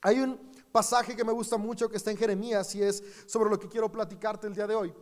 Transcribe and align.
Hay 0.00 0.20
un 0.20 0.38
pasaje 0.70 1.16
que 1.16 1.24
me 1.24 1.32
gusta 1.32 1.56
mucho 1.56 1.88
que 1.88 1.96
está 1.96 2.10
en 2.10 2.16
Jeremías 2.16 2.74
y 2.74 2.82
es 2.82 3.02
sobre 3.26 3.50
lo 3.50 3.58
que 3.58 3.68
quiero 3.68 3.90
platicarte 3.90 4.46
el 4.46 4.54
día 4.54 4.66
de 4.66 4.74
hoy. 4.74 4.94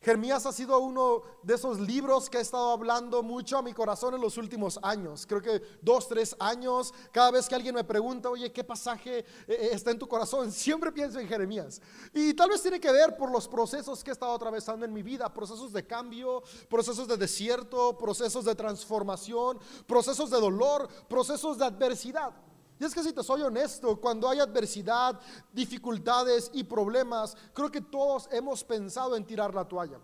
Jeremías 0.00 0.46
ha 0.46 0.52
sido 0.52 0.78
uno 0.78 1.22
de 1.42 1.54
esos 1.54 1.80
libros 1.80 2.30
que 2.30 2.38
ha 2.38 2.40
estado 2.40 2.70
hablando 2.70 3.24
mucho 3.24 3.58
a 3.58 3.62
mi 3.62 3.72
corazón 3.72 4.14
en 4.14 4.20
los 4.20 4.36
últimos 4.36 4.78
años. 4.82 5.26
Creo 5.26 5.42
que 5.42 5.60
dos, 5.82 6.06
tres 6.06 6.36
años. 6.38 6.94
Cada 7.10 7.32
vez 7.32 7.48
que 7.48 7.56
alguien 7.56 7.74
me 7.74 7.82
pregunta, 7.82 8.30
oye, 8.30 8.52
¿qué 8.52 8.62
pasaje 8.62 9.18
eh, 9.18 9.24
eh, 9.48 9.68
está 9.72 9.90
en 9.90 9.98
tu 9.98 10.06
corazón? 10.06 10.52
Siempre 10.52 10.92
pienso 10.92 11.18
en 11.18 11.26
Jeremías. 11.26 11.80
Y 12.14 12.34
tal 12.34 12.50
vez 12.50 12.62
tiene 12.62 12.78
que 12.78 12.92
ver 12.92 13.16
por 13.16 13.32
los 13.32 13.48
procesos 13.48 14.04
que 14.04 14.10
he 14.10 14.12
estado 14.12 14.32
atravesando 14.32 14.86
en 14.86 14.92
mi 14.92 15.02
vida. 15.02 15.32
Procesos 15.32 15.72
de 15.72 15.84
cambio, 15.84 16.42
procesos 16.68 17.08
de 17.08 17.16
desierto, 17.16 17.98
procesos 17.98 18.44
de 18.44 18.54
transformación, 18.54 19.58
procesos 19.88 20.30
de 20.30 20.38
dolor, 20.38 20.88
procesos 21.08 21.58
de 21.58 21.64
adversidad. 21.64 22.45
Y 22.78 22.84
es 22.84 22.94
que 22.94 23.02
si 23.02 23.12
te 23.12 23.22
soy 23.22 23.42
honesto, 23.42 23.98
cuando 23.98 24.28
hay 24.28 24.38
adversidad, 24.38 25.18
dificultades 25.52 26.50
y 26.52 26.64
problemas, 26.64 27.36
creo 27.54 27.70
que 27.70 27.80
todos 27.80 28.28
hemos 28.30 28.62
pensado 28.62 29.16
en 29.16 29.24
tirar 29.24 29.54
la 29.54 29.66
toalla. 29.66 29.98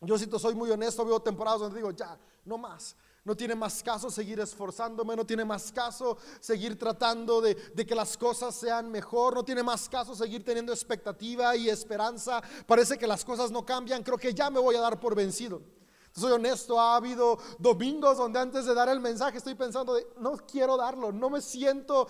Yo 0.00 0.16
si 0.16 0.26
te 0.28 0.38
soy 0.38 0.54
muy 0.54 0.70
honesto, 0.70 1.04
veo 1.04 1.20
temporadas 1.20 1.60
donde 1.60 1.76
digo, 1.76 1.90
ya, 1.90 2.16
no 2.44 2.56
más. 2.56 2.94
No 3.24 3.36
tiene 3.36 3.54
más 3.54 3.82
caso 3.82 4.10
seguir 4.10 4.38
esforzándome, 4.40 5.14
no 5.16 5.26
tiene 5.26 5.44
más 5.44 5.72
caso 5.72 6.16
seguir 6.40 6.78
tratando 6.78 7.40
de, 7.40 7.54
de, 7.54 7.84
que 7.84 7.94
las 7.94 8.16
cosas 8.16 8.54
sean 8.54 8.90
mejor, 8.90 9.34
no 9.34 9.44
tiene 9.44 9.62
más 9.62 9.88
caso 9.88 10.14
seguir 10.14 10.44
teniendo 10.44 10.72
expectativa 10.72 11.54
y 11.56 11.68
esperanza. 11.68 12.40
Parece 12.66 12.96
que 12.96 13.06
las 13.06 13.24
cosas 13.24 13.50
no 13.50 13.66
cambian, 13.66 14.02
creo 14.02 14.16
que 14.16 14.32
ya 14.32 14.48
me 14.50 14.60
voy 14.60 14.76
a 14.76 14.80
dar 14.80 14.98
por 15.00 15.14
vencido. 15.14 15.60
Soy 16.12 16.32
honesto, 16.32 16.80
ha 16.80 16.96
habido 16.96 17.38
domingos 17.58 18.18
donde 18.18 18.38
antes 18.38 18.64
de 18.66 18.74
dar 18.74 18.88
el 18.88 19.00
mensaje 19.00 19.38
estoy 19.38 19.54
pensando 19.54 19.94
de, 19.94 20.06
no 20.18 20.36
quiero 20.36 20.76
darlo, 20.76 21.12
no 21.12 21.30
me 21.30 21.40
siento 21.40 22.08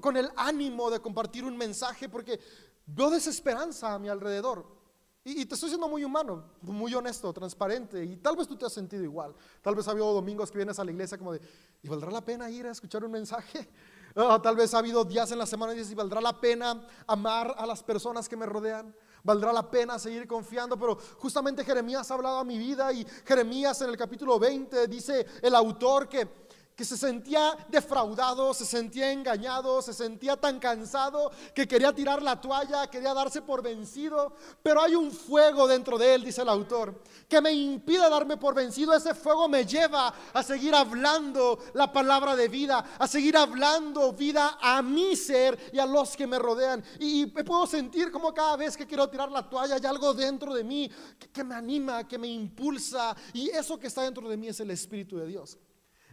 con 0.00 0.16
el 0.16 0.30
ánimo 0.36 0.90
de 0.90 1.00
compartir 1.00 1.44
un 1.44 1.56
mensaje 1.56 2.08
porque 2.08 2.40
veo 2.86 3.10
desesperanza 3.10 3.94
a 3.94 3.98
mi 3.98 4.08
alrededor. 4.08 4.78
Y, 5.24 5.44
te 5.44 5.54
estoy 5.54 5.68
siendo 5.68 5.88
muy 5.88 6.04
humano, 6.04 6.42
muy 6.62 6.94
honesto, 6.94 7.32
transparente. 7.34 8.02
Y 8.02 8.16
tal 8.16 8.34
vez 8.34 8.48
tú 8.48 8.56
te 8.56 8.64
has 8.64 8.72
sentido 8.72 9.02
igual. 9.02 9.34
Tal 9.60 9.74
vez 9.74 9.86
ha 9.86 9.90
habido 9.90 10.10
domingos 10.14 10.50
que 10.50 10.56
vienes 10.56 10.78
a 10.78 10.84
la 10.84 10.90
iglesia 10.90 11.18
como 11.18 11.32
de, 11.32 11.40
¿y 11.82 11.88
valdrá 11.88 12.10
la 12.10 12.24
pena 12.24 12.50
ir 12.50 12.66
a 12.66 12.70
escuchar 12.70 13.04
un 13.04 13.12
mensaje? 13.12 13.68
Ah, 14.16 14.40
tal 14.42 14.56
vez 14.56 14.72
ha 14.74 14.78
habido 14.78 15.04
días 15.04 15.30
en 15.30 15.38
la 15.38 15.46
semana 15.46 15.74
y 15.74 15.76
dices, 15.76 15.92
¿y 15.92 15.94
valdrá 15.94 16.20
la 16.20 16.40
pena 16.40 16.84
amar 17.06 17.54
a 17.56 17.66
las 17.66 17.84
personas 17.84 18.28
que 18.28 18.36
me 18.36 18.46
rodean? 18.46 18.92
Valdrá 19.22 19.52
la 19.52 19.70
pena 19.70 19.98
seguir 19.98 20.26
confiando, 20.26 20.78
pero 20.78 20.96
justamente 21.18 21.64
Jeremías 21.64 22.10
ha 22.10 22.14
hablado 22.14 22.38
a 22.38 22.44
mi 22.44 22.58
vida 22.58 22.92
y 22.92 23.06
Jeremías 23.24 23.80
en 23.82 23.90
el 23.90 23.96
capítulo 23.96 24.38
20 24.38 24.86
dice 24.86 25.26
el 25.42 25.54
autor 25.54 26.08
que 26.08 26.47
que 26.78 26.84
se 26.84 26.96
sentía 26.96 27.58
defraudado, 27.68 28.54
se 28.54 28.64
sentía 28.64 29.10
engañado, 29.10 29.82
se 29.82 29.92
sentía 29.92 30.36
tan 30.36 30.60
cansado 30.60 31.32
que 31.52 31.66
quería 31.66 31.92
tirar 31.92 32.22
la 32.22 32.40
toalla, 32.40 32.88
quería 32.88 33.12
darse 33.12 33.42
por 33.42 33.64
vencido, 33.64 34.32
pero 34.62 34.80
hay 34.80 34.94
un 34.94 35.10
fuego 35.10 35.66
dentro 35.66 35.98
de 35.98 36.14
él, 36.14 36.22
dice 36.22 36.42
el 36.42 36.48
autor, 36.48 37.02
que 37.28 37.40
me 37.40 37.50
impide 37.50 38.08
darme 38.08 38.36
por 38.36 38.54
vencido. 38.54 38.94
Ese 38.94 39.12
fuego 39.12 39.48
me 39.48 39.66
lleva 39.66 40.14
a 40.32 40.40
seguir 40.44 40.72
hablando 40.72 41.58
la 41.74 41.92
palabra 41.92 42.36
de 42.36 42.46
vida, 42.46 42.84
a 42.96 43.08
seguir 43.08 43.36
hablando 43.36 44.12
vida 44.12 44.56
a 44.62 44.80
mi 44.80 45.16
ser 45.16 45.58
y 45.72 45.80
a 45.80 45.86
los 45.86 46.16
que 46.16 46.28
me 46.28 46.38
rodean. 46.38 46.84
Y, 47.00 47.26
puedo 47.26 47.66
sentir 47.66 48.12
como 48.12 48.32
cada 48.32 48.56
vez 48.56 48.76
que 48.76 48.86
quiero 48.86 49.08
tirar 49.08 49.32
la 49.32 49.50
toalla 49.50 49.74
hay 49.74 49.84
algo 49.84 50.14
dentro 50.14 50.54
de 50.54 50.62
mí 50.62 50.88
que 51.32 51.42
me 51.42 51.56
anima, 51.56 52.06
que 52.06 52.18
me 52.18 52.28
impulsa. 52.28 53.16
Y 53.32 53.48
eso 53.48 53.80
que 53.80 53.88
está 53.88 54.02
dentro 54.02 54.28
de 54.28 54.36
mí 54.36 54.46
es 54.46 54.60
el 54.60 54.70
Espíritu 54.70 55.16
de 55.16 55.26
Dios. 55.26 55.58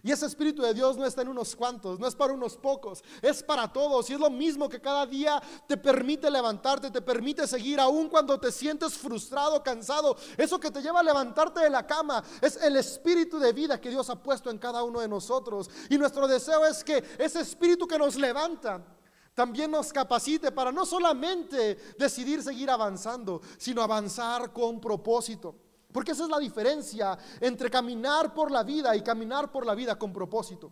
Y 0.05 0.11
ese 0.11 0.27
Espíritu 0.27 0.61
de 0.61 0.75
Dios 0.75 0.97
no 0.97 1.05
está 1.07 1.23
en 1.23 1.29
unos 1.29 1.55
cuantos, 1.55 1.99
no 1.99 2.05
es 2.05 2.13
para 2.13 2.31
unos 2.31 2.55
pocos, 2.57 3.03
es 3.23 3.41
para 3.41 3.73
todos. 3.73 4.07
Y 4.07 4.13
es 4.13 4.19
lo 4.19 4.29
mismo 4.29 4.69
que 4.69 4.79
cada 4.79 5.07
día 5.07 5.41
te 5.67 5.77
permite 5.77 6.29
levantarte, 6.29 6.91
te 6.91 7.01
permite 7.01 7.47
seguir, 7.47 7.79
aun 7.79 8.07
cuando 8.07 8.39
te 8.39 8.51
sientes 8.51 8.93
frustrado, 8.99 9.63
cansado. 9.63 10.15
Eso 10.37 10.59
que 10.59 10.69
te 10.69 10.83
lleva 10.83 10.99
a 10.99 11.03
levantarte 11.03 11.61
de 11.61 11.71
la 11.71 11.87
cama 11.87 12.23
es 12.39 12.55
el 12.57 12.75
Espíritu 12.75 13.39
de 13.39 13.51
vida 13.51 13.81
que 13.81 13.89
Dios 13.89 14.07
ha 14.11 14.21
puesto 14.21 14.51
en 14.51 14.59
cada 14.59 14.83
uno 14.83 14.99
de 14.99 15.07
nosotros. 15.07 15.71
Y 15.89 15.97
nuestro 15.97 16.27
deseo 16.27 16.63
es 16.67 16.83
que 16.83 17.03
ese 17.17 17.39
Espíritu 17.39 17.87
que 17.87 17.97
nos 17.97 18.15
levanta, 18.15 18.85
también 19.33 19.71
nos 19.71 19.91
capacite 19.91 20.51
para 20.51 20.71
no 20.71 20.85
solamente 20.85 21.95
decidir 21.97 22.43
seguir 22.43 22.69
avanzando, 22.69 23.41
sino 23.57 23.81
avanzar 23.81 24.53
con 24.53 24.79
propósito. 24.79 25.64
Porque 25.95 26.11
esa 26.11 26.25
es 26.25 26.29
la 26.29 26.39
diferencia 26.39 27.17
entre 27.39 27.69
caminar 27.69 28.33
por 28.33 28.51
la 28.51 28.63
vida 28.63 28.93
y 28.97 29.01
caminar 29.01 29.49
por 29.49 29.65
la 29.65 29.73
vida 29.73 29.97
con 29.97 30.11
propósito. 30.11 30.69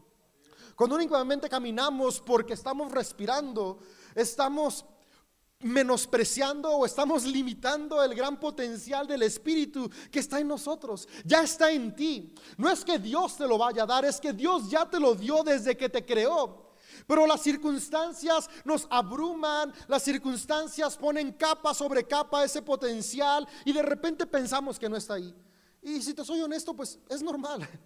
Cuando 0.76 0.98
únicamente 0.98 1.48
caminamos 1.48 2.20
porque 2.20 2.56
estamos 2.56 2.92
respirando, 2.92 3.80
estamos 4.16 4.84
menospreciando 5.62 6.72
o 6.72 6.86
estamos 6.86 7.24
limitando 7.24 8.04
el 8.04 8.16
gran 8.16 8.38
potencial 8.38 9.08
del 9.08 9.22
Espíritu 9.22 9.90
que 10.12 10.20
está 10.20 10.42
en 10.42 10.50
nosotros. 10.50 11.08
Ya 11.24 11.42
está 11.42 11.72
en 11.72 11.96
ti. 11.96 12.36
No 12.58 12.70
es 12.70 12.84
que 12.84 13.00
Dios 13.00 13.38
te 13.38 13.48
lo 13.48 13.58
vaya 13.58 13.84
a 13.84 13.86
dar, 13.86 14.04
es 14.04 14.20
que 14.20 14.34
Dios 14.34 14.70
ya 14.70 14.90
te 14.90 15.00
lo 15.00 15.16
dio 15.16 15.42
desde 15.42 15.78
que 15.78 15.88
te 15.88 16.06
creó. 16.06 16.73
Pero 17.08 17.28
las 17.28 17.42
circunstancias 17.42 18.50
nos 18.64 18.88
abruman, 18.90 19.74
las 19.88 20.04
circunstancias 20.04 20.98
ponen 20.98 21.34
capa 21.34 21.74
sobre 21.74 22.06
capa 22.06 22.44
ese 22.44 22.62
potencial 22.62 23.48
y 23.66 23.74
de 23.74 23.82
repente 23.82 24.26
pensamos 24.26 24.80
que 24.80 24.90
no 24.90 24.96
está 24.96 25.16
ahí. 25.16 25.34
Y 25.82 26.02
si 26.02 26.14
te 26.14 26.24
soy 26.24 26.42
honesto, 26.42 26.74
pues 26.76 27.00
es 27.10 27.22
normal. 27.22 27.68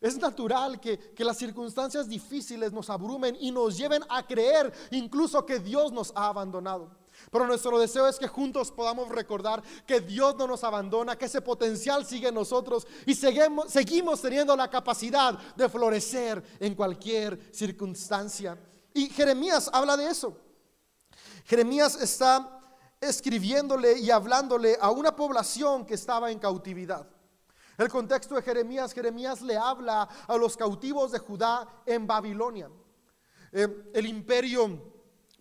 Es 0.00 0.18
natural 0.18 0.80
que, 0.80 0.98
que, 0.98 1.24
las 1.24 1.38
circunstancias 1.38 2.08
difíciles 2.08 2.72
nos 2.72 2.90
abrumen 2.90 3.36
y 3.38 3.52
nos 3.52 3.78
lleven 3.78 4.02
a 4.08 4.26
creer 4.26 4.72
incluso 4.90 5.46
que 5.46 5.60
Dios 5.60 5.92
nos 5.92 6.12
ha 6.16 6.26
abandonado. 6.26 6.90
Pero 7.30 7.46
nuestro 7.46 7.78
deseo 7.78 8.08
es 8.08 8.18
que 8.18 8.28
juntos 8.28 8.70
podamos 8.70 9.08
recordar 9.08 9.62
que 9.86 10.00
Dios 10.00 10.36
no 10.36 10.46
nos 10.46 10.64
abandona, 10.64 11.16
que 11.16 11.26
ese 11.26 11.40
potencial 11.40 12.04
sigue 12.04 12.28
en 12.28 12.34
nosotros 12.34 12.86
y 13.06 13.14
seguimos, 13.14 14.20
teniendo 14.20 14.56
la 14.56 14.68
capacidad 14.68 15.38
de 15.54 15.68
florecer 15.68 16.42
en 16.60 16.74
cualquier 16.74 17.38
circunstancia. 17.52 18.58
Y 18.94 19.08
Jeremías 19.08 19.70
habla 19.72 19.96
de 19.96 20.08
eso. 20.08 20.36
Jeremías 21.44 22.00
está 22.00 22.60
escribiéndole 23.00 23.98
y 23.98 24.10
hablándole 24.10 24.76
a 24.80 24.90
una 24.90 25.14
población 25.16 25.84
que 25.84 25.94
estaba 25.94 26.30
en 26.30 26.38
cautividad. 26.38 27.08
El 27.78 27.88
contexto 27.88 28.34
de 28.34 28.42
Jeremías, 28.42 28.92
Jeremías 28.92 29.40
le 29.42 29.56
habla 29.56 30.02
a 30.26 30.36
los 30.36 30.56
cautivos 30.56 31.10
de 31.10 31.18
Judá 31.18 31.66
en 31.86 32.06
Babilonia. 32.06 32.70
Eh, 33.50 33.90
el 33.94 34.06
imperio 34.06 34.91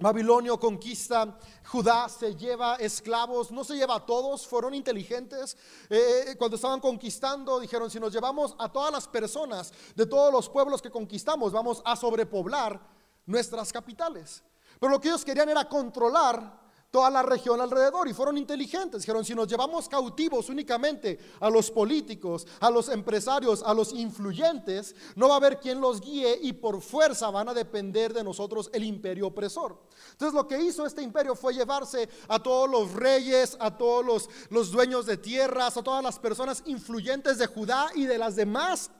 Babilonio 0.01 0.59
conquista, 0.59 1.37
Judá 1.63 2.09
se 2.09 2.35
lleva 2.35 2.75
esclavos, 2.77 3.51
no 3.51 3.63
se 3.63 3.75
lleva 3.75 3.97
a 3.97 4.05
todos, 4.05 4.47
fueron 4.47 4.73
inteligentes. 4.73 5.55
Eh, 5.89 6.25
eh, 6.27 6.35
cuando 6.37 6.55
estaban 6.55 6.79
conquistando, 6.79 7.59
dijeron, 7.59 7.91
si 7.91 7.99
nos 7.99 8.11
llevamos 8.11 8.55
a 8.57 8.67
todas 8.71 8.91
las 8.91 9.07
personas 9.07 9.71
de 9.95 10.07
todos 10.07 10.33
los 10.33 10.49
pueblos 10.49 10.81
que 10.81 10.89
conquistamos, 10.89 11.51
vamos 11.51 11.83
a 11.85 11.95
sobrepoblar 11.95 12.81
nuestras 13.27 13.71
capitales. 13.71 14.43
Pero 14.79 14.91
lo 14.91 14.99
que 14.99 15.09
ellos 15.09 15.23
querían 15.23 15.49
era 15.49 15.69
controlar 15.69 16.60
toda 16.91 17.09
la 17.09 17.23
región 17.23 17.59
alrededor 17.61 18.09
y 18.09 18.13
fueron 18.13 18.37
inteligentes. 18.37 19.01
Dijeron, 19.01 19.23
si 19.23 19.33
nos 19.33 19.47
llevamos 19.47 19.87
cautivos 19.87 20.49
únicamente 20.49 21.17
a 21.39 21.49
los 21.49 21.71
políticos, 21.71 22.45
a 22.59 22.69
los 22.69 22.89
empresarios, 22.89 23.63
a 23.63 23.73
los 23.73 23.93
influyentes, 23.93 24.93
no 25.15 25.29
va 25.29 25.35
a 25.35 25.37
haber 25.37 25.59
quien 25.59 25.79
los 25.79 26.01
guíe 26.01 26.37
y 26.41 26.51
por 26.53 26.81
fuerza 26.81 27.31
van 27.31 27.47
a 27.47 27.53
depender 27.53 28.13
de 28.13 28.23
nosotros 28.23 28.69
el 28.73 28.83
imperio 28.83 29.27
opresor. 29.27 29.81
Entonces 30.11 30.33
lo 30.33 30.47
que 30.47 30.61
hizo 30.61 30.85
este 30.85 31.01
imperio 31.01 31.33
fue 31.33 31.53
llevarse 31.53 32.09
a 32.27 32.37
todos 32.43 32.69
los 32.69 32.91
reyes, 32.91 33.55
a 33.61 33.75
todos 33.77 34.05
los, 34.05 34.29
los 34.49 34.71
dueños 34.71 35.05
de 35.05 35.15
tierras, 35.15 35.77
a 35.77 35.83
todas 35.83 36.03
las 36.03 36.19
personas 36.19 36.61
influyentes 36.65 37.37
de 37.37 37.47
Judá 37.47 37.89
y 37.95 38.05
de 38.05 38.17
las 38.17 38.35
demás 38.35 38.91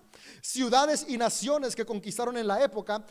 ciudades 0.42 1.06
y 1.10 1.18
naciones 1.18 1.76
que 1.76 1.86
conquistaron 1.86 2.38
en 2.38 2.48
la 2.48 2.64
época, 2.64 3.06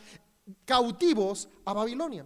cautivos 0.65 1.49
a 1.67 1.75
Babilonia. 1.75 2.25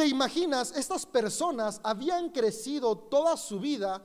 ¿Te 0.00 0.06
imaginas? 0.06 0.72
Estas 0.74 1.04
personas 1.04 1.78
habían 1.84 2.30
crecido 2.30 2.96
toda 2.96 3.36
su 3.36 3.60
vida 3.60 4.02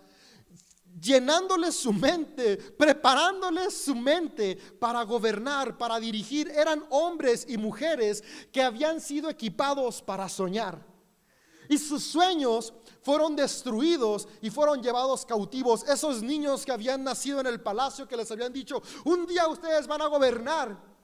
llenándoles 0.99 1.73
su 1.73 1.93
mente, 1.93 2.57
preparándoles 2.57 3.85
su 3.85 3.95
mente 3.95 4.57
para 4.77 5.03
gobernar, 5.03 5.77
para 5.77 5.97
dirigir. 5.97 6.49
Eran 6.49 6.83
hombres 6.89 7.45
y 7.47 7.55
mujeres 7.57 8.21
que 8.51 8.61
habían 8.61 8.99
sido 8.99 9.29
equipados 9.29 10.01
para 10.01 10.27
soñar. 10.27 10.85
Y 11.69 11.77
sus 11.77 12.03
sueños 12.03 12.73
fueron 13.01 13.33
destruidos 13.33 14.27
y 14.41 14.49
fueron 14.49 14.83
llevados 14.83 15.25
cautivos. 15.25 15.87
Esos 15.87 16.21
niños 16.21 16.65
que 16.65 16.73
habían 16.73 17.05
nacido 17.05 17.39
en 17.39 17.47
el 17.47 17.61
palacio, 17.61 18.05
que 18.05 18.17
les 18.17 18.29
habían 18.29 18.51
dicho, 18.51 18.83
un 19.05 19.25
día 19.25 19.47
ustedes 19.47 19.87
van 19.87 20.01
a 20.01 20.07
gobernar 20.07 20.94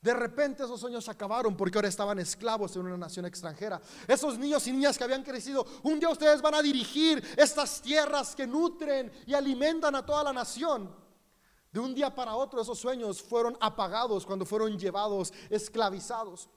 de 0.00 0.14
repente 0.14 0.62
esos 0.62 0.80
sueños 0.80 1.04
se 1.04 1.10
acabaron 1.10 1.54
porque 1.54 1.76
ahora 1.76 1.88
estaban 1.88 2.18
esclavos 2.18 2.74
en 2.74 2.82
una 2.82 2.96
nación 2.96 3.26
extranjera. 3.26 3.80
Esos 4.08 4.38
niños 4.38 4.66
y 4.66 4.72
niñas 4.72 4.96
que 4.96 5.04
habían 5.04 5.22
crecido, 5.22 5.66
un 5.82 6.00
día 6.00 6.08
ustedes 6.08 6.40
van 6.40 6.54
a 6.54 6.62
dirigir 6.62 7.22
estas 7.36 7.82
tierras 7.82 8.34
que 8.34 8.46
nutren 8.46 9.12
y 9.26 9.34
alimentan 9.34 9.94
a 9.94 10.04
toda 10.04 10.24
la 10.24 10.32
nación. 10.32 10.90
De 11.70 11.78
un 11.78 11.94
día 11.94 12.14
para 12.14 12.34
otro 12.34 12.62
esos 12.62 12.78
sueños 12.78 13.22
fueron 13.22 13.56
apagados 13.60 14.24
cuando 14.24 14.46
fueron 14.46 14.78
llevados 14.78 15.32
esclavizados. 15.50 16.48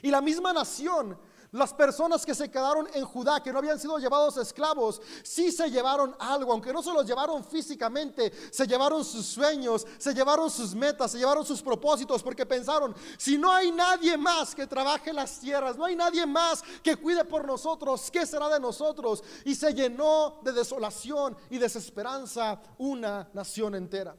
Y 0.00 0.10
la 0.10 0.22
misma 0.22 0.52
nación 0.52 1.18
Las 1.52 1.74
personas 1.74 2.24
que 2.24 2.34
se 2.34 2.50
quedaron 2.50 2.88
en 2.94 3.04
Judá, 3.04 3.42
que 3.42 3.52
no 3.52 3.58
habían 3.58 3.78
sido 3.78 3.98
llevados 3.98 4.38
esclavos, 4.38 5.02
sí 5.22 5.52
se 5.52 5.70
llevaron 5.70 6.16
algo, 6.18 6.50
aunque 6.50 6.72
no 6.72 6.82
se 6.82 6.90
los 6.94 7.06
llevaron 7.06 7.44
físicamente, 7.44 8.32
se 8.50 8.66
llevaron 8.66 9.04
sus 9.04 9.26
sueños, 9.26 9.86
se 9.98 10.14
llevaron 10.14 10.50
sus 10.50 10.74
metas, 10.74 11.10
se 11.10 11.18
llevaron 11.18 11.44
sus 11.44 11.60
propósitos, 11.60 12.22
porque 12.22 12.46
pensaron, 12.46 12.94
si 13.18 13.36
no 13.36 13.52
hay 13.52 13.70
nadie 13.70 14.16
más 14.16 14.54
que 14.54 14.66
trabaje 14.66 15.12
las 15.12 15.40
tierras, 15.40 15.76
no 15.76 15.84
hay 15.84 15.94
nadie 15.94 16.24
más 16.24 16.64
que 16.82 16.96
cuide 16.96 17.22
por 17.22 17.46
nosotros, 17.46 18.10
¿qué 18.10 18.24
será 18.24 18.48
de 18.48 18.58
nosotros? 18.58 19.22
Y 19.44 19.54
se 19.54 19.74
llenó 19.74 20.40
de 20.42 20.52
desolación 20.52 21.36
y 21.50 21.58
desesperanza 21.58 22.62
una 22.78 23.28
nación 23.34 23.74
entera. 23.74 24.16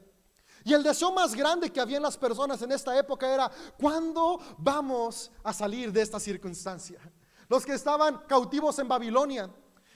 Y 0.62 0.72
el 0.72 0.84
deseo 0.84 1.10
más 1.10 1.34
grande 1.34 1.70
que 1.70 1.80
había 1.80 1.96
en 1.96 2.04
las 2.04 2.16
personas 2.16 2.62
en 2.62 2.70
esta 2.70 2.96
época 2.96 3.32
era, 3.32 3.50
¿cuándo 3.76 4.38
vamos 4.56 5.32
a 5.42 5.52
salir 5.52 5.92
de 5.92 6.00
esta 6.00 6.20
circunstancia? 6.20 7.00
Los 7.48 7.64
que 7.64 7.74
estaban 7.74 8.18
cautivos 8.26 8.78
en 8.78 8.88
Babilonia, 8.88 9.50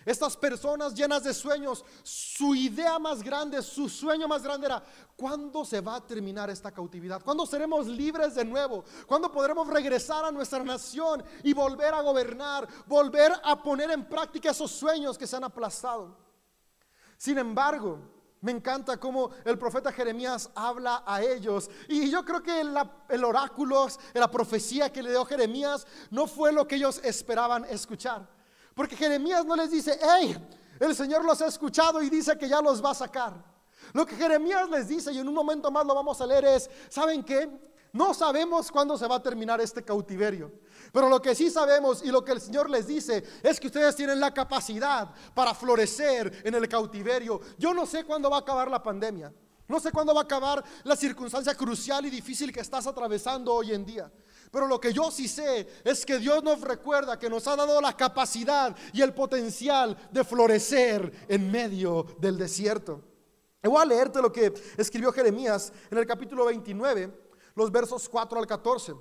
estas 0.04 0.36
personas 0.36 0.94
llenas 0.94 1.22
de 1.24 1.34
sueños, 1.34 1.84
su 2.02 2.54
idea 2.54 2.98
más 2.98 3.22
grande, 3.22 3.60
su 3.62 3.88
sueño 3.88 4.26
más 4.26 4.42
grande 4.42 4.66
era, 4.66 4.82
¿cuándo 5.16 5.64
se 5.64 5.82
va 5.82 5.96
a 5.96 6.06
terminar 6.06 6.48
esta 6.48 6.72
cautividad? 6.72 7.22
¿Cuándo 7.22 7.44
seremos 7.44 7.86
libres 7.86 8.34
de 8.34 8.44
nuevo? 8.44 8.84
¿Cuándo 9.06 9.30
podremos 9.30 9.68
regresar 9.68 10.24
a 10.24 10.32
nuestra 10.32 10.64
nación 10.64 11.22
y 11.42 11.52
volver 11.52 11.92
a 11.92 12.00
gobernar, 12.00 12.66
volver 12.86 13.32
a 13.42 13.62
poner 13.62 13.90
en 13.90 14.08
práctica 14.08 14.50
esos 14.50 14.70
sueños 14.70 15.18
que 15.18 15.26
se 15.26 15.36
han 15.36 15.44
aplastado? 15.44 16.16
Sin 17.18 17.36
embargo, 17.36 17.98
me 18.40 18.52
encanta 18.52 18.98
cómo 18.98 19.30
el 19.44 19.58
profeta 19.58 19.92
Jeremías 19.92 20.50
habla 20.54 21.02
a 21.06 21.22
ellos. 21.22 21.70
Y 21.88 22.10
yo 22.10 22.24
creo 22.24 22.42
que 22.42 22.60
el 22.60 23.24
oráculo, 23.24 23.88
la 24.14 24.30
profecía 24.30 24.92
que 24.92 25.02
le 25.02 25.10
dio 25.10 25.24
Jeremías 25.24 25.86
no 26.10 26.26
fue 26.26 26.52
lo 26.52 26.66
que 26.66 26.76
ellos 26.76 27.00
esperaban 27.02 27.64
escuchar. 27.64 28.28
Porque 28.74 28.96
Jeremías 28.96 29.44
no 29.44 29.56
les 29.56 29.70
dice, 29.70 29.98
hey, 30.00 30.36
el 30.78 30.94
Señor 30.94 31.24
los 31.24 31.42
ha 31.42 31.46
escuchado 31.46 32.00
y 32.00 32.08
dice 32.08 32.38
que 32.38 32.48
ya 32.48 32.60
los 32.60 32.84
va 32.84 32.92
a 32.92 32.94
sacar. 32.94 33.32
Lo 33.92 34.06
que 34.06 34.14
Jeremías 34.16 34.68
les 34.70 34.88
dice, 34.88 35.12
y 35.12 35.18
en 35.18 35.28
un 35.28 35.34
momento 35.34 35.70
más 35.70 35.84
lo 35.84 35.94
vamos 35.94 36.20
a 36.20 36.26
leer, 36.26 36.44
es, 36.44 36.70
¿saben 36.88 37.24
qué? 37.24 37.48
No 37.98 38.14
sabemos 38.14 38.70
cuándo 38.70 38.96
se 38.96 39.08
va 39.08 39.16
a 39.16 39.22
terminar 39.22 39.60
este 39.60 39.82
cautiverio. 39.82 40.52
Pero 40.92 41.08
lo 41.08 41.20
que 41.20 41.34
sí 41.34 41.50
sabemos 41.50 42.00
y 42.04 42.12
lo 42.12 42.24
que 42.24 42.30
el 42.30 42.40
Señor 42.40 42.70
les 42.70 42.86
dice 42.86 43.24
es 43.42 43.58
que 43.58 43.66
ustedes 43.66 43.96
tienen 43.96 44.20
la 44.20 44.32
capacidad 44.32 45.10
para 45.34 45.52
florecer 45.52 46.42
en 46.44 46.54
el 46.54 46.68
cautiverio. 46.68 47.40
Yo 47.58 47.74
no 47.74 47.86
sé 47.86 48.04
cuándo 48.04 48.30
va 48.30 48.36
a 48.36 48.40
acabar 48.40 48.70
la 48.70 48.80
pandemia. 48.80 49.32
No 49.66 49.80
sé 49.80 49.90
cuándo 49.90 50.14
va 50.14 50.20
a 50.20 50.24
acabar 50.24 50.62
la 50.84 50.94
circunstancia 50.94 51.56
crucial 51.56 52.06
y 52.06 52.10
difícil 52.10 52.52
que 52.52 52.60
estás 52.60 52.86
atravesando 52.86 53.52
hoy 53.52 53.72
en 53.72 53.84
día. 53.84 54.08
Pero 54.52 54.68
lo 54.68 54.80
que 54.80 54.92
yo 54.92 55.10
sí 55.10 55.26
sé 55.26 55.66
es 55.82 56.06
que 56.06 56.18
Dios 56.18 56.44
nos 56.44 56.60
recuerda 56.60 57.18
que 57.18 57.28
nos 57.28 57.48
ha 57.48 57.56
dado 57.56 57.80
la 57.80 57.96
capacidad 57.96 58.76
y 58.92 59.02
el 59.02 59.12
potencial 59.12 59.96
de 60.12 60.22
florecer 60.22 61.26
en 61.26 61.50
medio 61.50 62.06
del 62.20 62.38
desierto. 62.38 63.02
voy 63.60 63.82
a 63.82 63.84
leerte 63.84 64.22
lo 64.22 64.30
que 64.30 64.54
escribió 64.76 65.10
Jeremías 65.10 65.72
en 65.90 65.98
el 65.98 66.06
capítulo 66.06 66.44
29, 66.44 67.26
los 67.58 67.72
versos 67.72 68.08
4 68.08 68.38
al 68.38 68.46
14. 68.46 68.94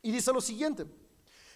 Y 0.00 0.12
dice 0.12 0.32
lo 0.32 0.40
siguiente. 0.40 0.86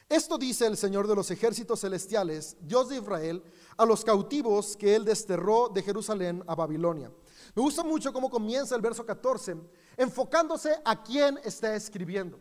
Esto 0.09 0.39
dice 0.39 0.67
el 0.67 0.77
Señor 0.77 1.07
de 1.07 1.15
los 1.15 1.31
ejércitos 1.31 1.81
celestiales, 1.81 2.57
Dios 2.61 2.89
de 2.89 2.97
Israel, 2.97 3.43
a 3.77 3.85
los 3.85 4.05
cautivos 4.05 4.77
que 4.77 4.97
él 4.97 5.05
desterró 5.05 5.69
de 5.69 5.83
Jerusalén 5.83 6.43
a 6.47 6.55
Babilonia. 6.55 7.13
Me 7.55 7.63
gusta 7.63 7.85
mucho 7.85 8.13
cómo 8.13 8.31
comienza 8.31 8.75
el 8.75 8.81
verso 8.81 9.05
14, 9.05 9.57
enfocándose 9.97 10.81
a 10.85 11.03
quién 11.03 11.39
está 11.45 11.75
escribiendo. 11.75 12.39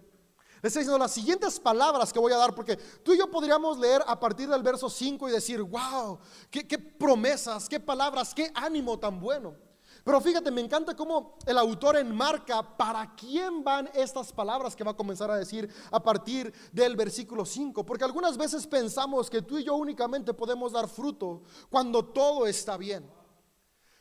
Le 0.61 0.67
está 0.69 0.79
diciendo 0.79 0.97
las 0.97 1.11
siguientes 1.11 1.59
palabras 1.59 2.11
que 2.11 2.19
voy 2.19 2.31
a 2.31 2.37
dar, 2.37 2.55
porque 2.55 2.77
tú 2.77 3.13
y 3.13 3.17
yo 3.17 3.29
podríamos 3.29 3.77
leer 3.77 4.01
a 4.07 4.19
partir 4.19 4.49
del 4.49 4.63
verso 4.63 4.89
5 4.89 5.27
y 5.27 5.31
decir, 5.33 5.61
wow, 5.61 6.17
qué, 6.49 6.65
qué 6.65 6.79
promesas, 6.79 7.69
qué 7.69 7.79
palabras, 7.79 8.33
qué 8.33 8.49
ánimo 8.55 8.97
tan 8.97 9.19
bueno. 9.19 9.66
Pero 10.07 10.21
fíjate, 10.21 10.51
me 10.51 10.61
encanta 10.61 10.95
cómo 10.95 11.37
el 11.45 11.57
autor 11.57 11.97
enmarca 11.97 12.77
para 12.77 13.13
quién 13.13 13.61
van 13.61 13.89
estas 13.93 14.31
palabras 14.31 14.73
que 14.73 14.85
va 14.85 14.91
a 14.91 14.95
comenzar 14.95 15.29
a 15.29 15.35
decir 15.35 15.69
a 15.91 16.01
partir 16.01 16.53
del 16.71 16.95
versículo 16.95 17.43
5. 17.43 17.85
Porque 17.85 18.05
algunas 18.05 18.37
veces 18.37 18.65
pensamos 18.65 19.29
que 19.29 19.41
tú 19.41 19.57
y 19.57 19.65
yo 19.65 19.75
únicamente 19.75 20.33
podemos 20.33 20.71
dar 20.71 20.87
fruto 20.87 21.41
cuando 21.69 22.05
todo 22.05 22.47
está 22.47 22.77
bien. 22.77 23.05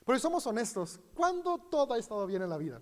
Pero 0.04 0.16
somos 0.20 0.46
honestos, 0.46 1.00
¿cuándo 1.12 1.58
todo 1.58 1.94
ha 1.94 1.98
estado 1.98 2.24
bien 2.24 2.42
en 2.42 2.50
la 2.50 2.56
vida? 2.56 2.80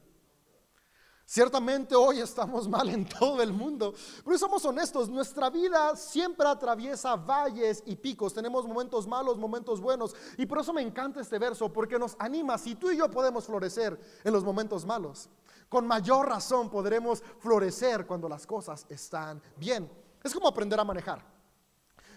Ciertamente 1.26 1.94
hoy 1.94 2.20
estamos 2.20 2.68
mal 2.74 2.88
en 2.90 3.08
todo 3.08 3.42
el 3.42 3.52
mundo, 3.52 3.94
pero 4.24 4.38
somos 4.38 4.64
honestos, 4.64 5.08
nuestra 5.08 5.48
vida 5.50 5.96
siempre 5.96 6.46
atraviesa 6.46 7.16
valles 7.16 7.82
y 7.86 7.96
picos, 7.96 8.34
tenemos 8.34 8.66
momentos 8.66 9.06
malos, 9.06 9.38
momentos 9.38 9.80
buenos, 9.80 10.14
y 10.36 10.46
por 10.46 10.58
eso 10.58 10.72
me 10.72 10.82
encanta 10.82 11.20
este 11.20 11.38
verso, 11.38 11.72
porque 11.72 11.98
nos 11.98 12.14
anima, 12.18 12.58
si 12.58 12.74
tú 12.74 12.90
y 12.90 12.98
yo 12.98 13.10
podemos 13.10 13.46
florecer 13.46 13.98
en 14.22 14.32
los 14.32 14.44
momentos 14.44 14.84
malos, 14.84 15.30
con 15.68 15.86
mayor 15.86 16.28
razón 16.28 16.70
podremos 16.70 17.22
florecer 17.40 18.06
cuando 18.06 18.28
las 18.28 18.46
cosas 18.46 18.86
están 18.88 19.42
bien. 19.56 19.90
Es 20.22 20.32
como 20.32 20.46
aprender 20.46 20.78
a 20.78 20.84
manejar. 20.84 21.24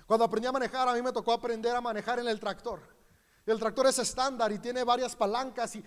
Cuando 0.05 0.25
aprendí 0.25 0.47
a 0.47 0.51
manejar, 0.51 0.87
a 0.87 0.93
mí 0.93 1.01
me 1.01 1.11
tocó 1.11 1.33
aprender 1.33 1.75
a 1.75 1.81
manejar 1.81 2.19
en 2.19 2.27
el 2.27 2.39
tractor. 2.39 2.96
El 3.47 3.59
tractor 3.59 3.87
es 3.87 3.97
estándar 3.97 4.51
y 4.51 4.59
tiene 4.59 4.83
varias 4.83 5.15
palancas 5.15 5.75
y, 5.75 5.83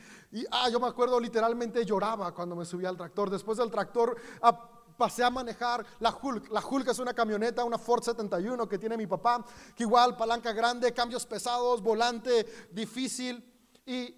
ah, 0.51 0.69
yo 0.71 0.81
me 0.81 0.87
acuerdo 0.87 1.21
literalmente 1.21 1.85
lloraba 1.85 2.33
cuando 2.33 2.57
me 2.57 2.65
subía 2.65 2.89
al 2.89 2.97
tractor. 2.97 3.29
Después 3.29 3.59
del 3.59 3.71
tractor 3.71 4.17
ah, 4.41 4.71
pasé 4.97 5.23
a 5.23 5.31
manejar 5.31 5.85
la 5.99 6.11
Hulk. 6.11 6.51
La 6.51 6.62
Hulk 6.67 6.89
es 6.89 6.99
una 6.99 7.12
camioneta, 7.12 7.62
una 7.65 7.79
Ford 7.79 8.03
71 8.03 8.67
que 8.67 8.79
tiene 8.79 8.97
mi 8.97 9.07
papá, 9.07 9.45
que 9.77 9.83
igual 9.83 10.17
palanca 10.17 10.53
grande, 10.53 10.93
cambios 10.95 11.27
pesados, 11.27 11.83
volante 11.83 12.69
difícil 12.73 13.45
y 13.85 14.15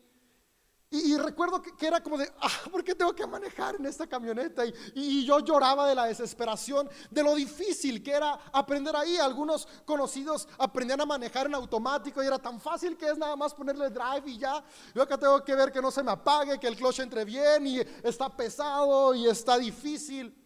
y, 0.93 1.17
recuerdo 1.17 1.63
que, 1.63 1.87
era 1.87 2.03
como 2.03 2.19
de, 2.19 2.31
ah, 2.43 2.51
¿por 2.71 2.85
qué 2.85 2.95
tengo 2.95 3.15
que 3.15 3.27
manejar 3.27 3.77
en 3.77 3.87
esta 3.87 4.07
camioneta? 4.07 4.63
Y, 4.95 5.25
yo 5.25 5.41
lloraba 5.41 5.89
de 5.89 5.95
la 5.95 6.05
desesperación, 6.05 6.87
de 7.11 7.23
lo 7.23 7.35
difícil 7.35 8.03
que 8.03 8.13
era 8.13 8.39
aprender 8.53 8.95
ahí. 8.95 9.17
Algunos 9.17 9.67
conocidos 9.87 10.47
aprendían 10.59 11.01
a 11.01 11.07
manejar 11.07 11.47
en 11.47 11.55
automático 11.55 12.23
y 12.23 12.27
era 12.27 12.39
tan 12.39 12.61
fácil 12.61 12.99
que 12.99 13.09
es 13.09 13.17
nada 13.17 13.35
más 13.37 13.55
ponerle 13.55 13.89
drive 13.89 14.23
y 14.27 14.37
ya. 14.37 14.63
Yo 14.95 15.03
acá 15.03 15.17
tengo 15.17 15.43
que 15.43 15.55
ver 15.55 15.73
que 15.73 15.81
no 15.81 15.91
se 15.91 16.03
me 16.03 16.11
apague, 16.11 16.61
que 16.61 16.67
el 16.67 16.77
clutch 16.77 17.01
entre 17.01 17.25
bien 17.25 17.67
y 17.67 17.81
está 18.03 18.29
pesado 18.29 19.15
y 19.15 19.27
está 19.27 19.57
difícil. 19.57 20.37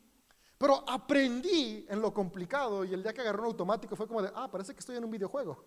Pero 0.58 0.84
aprendí 0.88 1.84
en 1.88 2.00
lo 2.00 2.14
complicado 2.14 2.84
y 2.84 2.94
el 2.94 3.02
día 3.02 3.12
que 3.12 3.20
agarré 3.20 3.40
un 3.40 3.46
automático 3.46 3.96
fue 3.96 4.06
como 4.06 4.22
de, 4.22 4.30
ah, 4.32 4.48
parece 4.48 4.72
que 4.74 4.78
estoy 4.78 4.96
en 4.96 5.04
un 5.04 5.10
videojuego. 5.10 5.64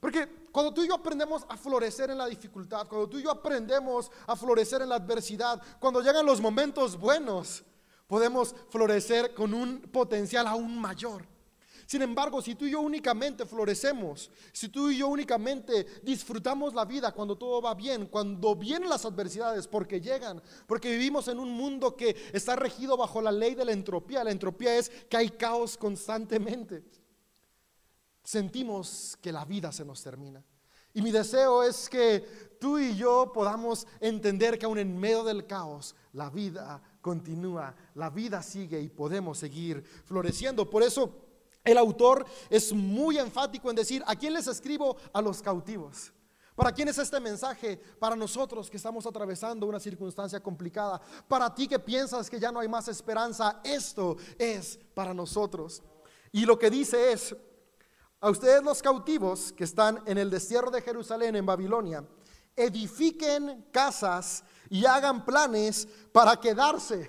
Porque 0.00 0.26
cuando 0.50 0.72
tú 0.72 0.82
y 0.82 0.88
yo 0.88 0.94
aprendemos 0.94 1.44
a 1.48 1.56
florecer 1.56 2.10
en 2.10 2.18
la 2.18 2.26
dificultad, 2.26 2.88
cuando 2.88 3.08
tú 3.08 3.18
y 3.18 3.22
yo 3.22 3.30
aprendemos 3.30 4.10
a 4.26 4.34
florecer 4.34 4.80
en 4.82 4.88
la 4.88 4.96
adversidad, 4.96 5.60
cuando 5.78 6.00
llegan 6.00 6.24
los 6.24 6.40
momentos 6.40 6.98
buenos, 6.98 7.62
podemos 8.06 8.54
florecer 8.70 9.34
con 9.34 9.52
un 9.52 9.82
potencial 9.82 10.46
aún 10.46 10.80
mayor. 10.80 11.28
Sin 11.86 12.02
embargo, 12.02 12.40
si 12.40 12.54
tú 12.54 12.66
y 12.66 12.70
yo 12.70 12.80
únicamente 12.80 13.44
florecemos, 13.44 14.30
si 14.52 14.68
tú 14.68 14.90
y 14.90 14.98
yo 14.98 15.08
únicamente 15.08 15.86
disfrutamos 16.04 16.72
la 16.72 16.84
vida 16.84 17.12
cuando 17.12 17.36
todo 17.36 17.60
va 17.60 17.74
bien, 17.74 18.06
cuando 18.06 18.54
vienen 18.54 18.88
las 18.88 19.04
adversidades, 19.04 19.66
porque 19.66 20.00
llegan, 20.00 20.40
porque 20.68 20.92
vivimos 20.92 21.26
en 21.26 21.40
un 21.40 21.50
mundo 21.50 21.96
que 21.96 22.16
está 22.32 22.54
regido 22.54 22.96
bajo 22.96 23.20
la 23.20 23.32
ley 23.32 23.56
de 23.56 23.64
la 23.64 23.72
entropía. 23.72 24.22
La 24.22 24.30
entropía 24.30 24.76
es 24.76 24.88
que 24.88 25.16
hay 25.16 25.30
caos 25.30 25.76
constantemente 25.76 26.84
sentimos 28.30 29.18
que 29.20 29.32
la 29.32 29.44
vida 29.44 29.72
se 29.72 29.84
nos 29.84 30.00
termina. 30.04 30.44
Y 30.94 31.02
mi 31.02 31.10
deseo 31.10 31.64
es 31.64 31.88
que 31.88 32.56
tú 32.60 32.78
y 32.78 32.94
yo 32.96 33.32
podamos 33.34 33.88
entender 33.98 34.56
que 34.56 34.66
aún 34.66 34.78
en 34.78 34.96
medio 34.96 35.24
del 35.24 35.48
caos, 35.48 35.96
la 36.12 36.30
vida 36.30 36.80
continúa, 37.00 37.74
la 37.96 38.08
vida 38.08 38.40
sigue 38.40 38.80
y 38.80 38.88
podemos 38.88 39.38
seguir 39.38 39.82
floreciendo. 40.04 40.70
Por 40.70 40.84
eso 40.84 41.12
el 41.64 41.76
autor 41.76 42.24
es 42.48 42.72
muy 42.72 43.18
enfático 43.18 43.68
en 43.68 43.74
decir, 43.74 44.00
¿a 44.06 44.14
quién 44.14 44.32
les 44.32 44.46
escribo? 44.46 44.96
A 45.12 45.20
los 45.20 45.42
cautivos. 45.42 46.12
¿Para 46.54 46.70
quién 46.70 46.86
es 46.86 46.98
este 46.98 47.18
mensaje? 47.18 47.78
Para 47.98 48.14
nosotros 48.14 48.70
que 48.70 48.76
estamos 48.76 49.06
atravesando 49.06 49.66
una 49.66 49.80
circunstancia 49.80 50.40
complicada. 50.40 51.00
Para 51.26 51.52
ti 51.52 51.66
que 51.66 51.80
piensas 51.80 52.30
que 52.30 52.38
ya 52.38 52.52
no 52.52 52.60
hay 52.60 52.68
más 52.68 52.86
esperanza, 52.86 53.60
esto 53.64 54.16
es 54.38 54.78
para 54.94 55.12
nosotros. 55.12 55.82
Y 56.30 56.44
lo 56.44 56.56
que 56.56 56.70
dice 56.70 57.12
es, 57.12 57.34
a 58.20 58.30
ustedes 58.30 58.62
los 58.62 58.82
cautivos 58.82 59.52
que 59.52 59.64
están 59.64 60.02
en 60.06 60.18
el 60.18 60.28
destierro 60.28 60.70
de 60.70 60.82
Jerusalén, 60.82 61.36
en 61.36 61.46
Babilonia, 61.46 62.04
edifiquen 62.54 63.66
casas 63.72 64.44
y 64.68 64.84
hagan 64.84 65.24
planes 65.24 65.88
para 66.12 66.36
quedarse. 66.38 67.08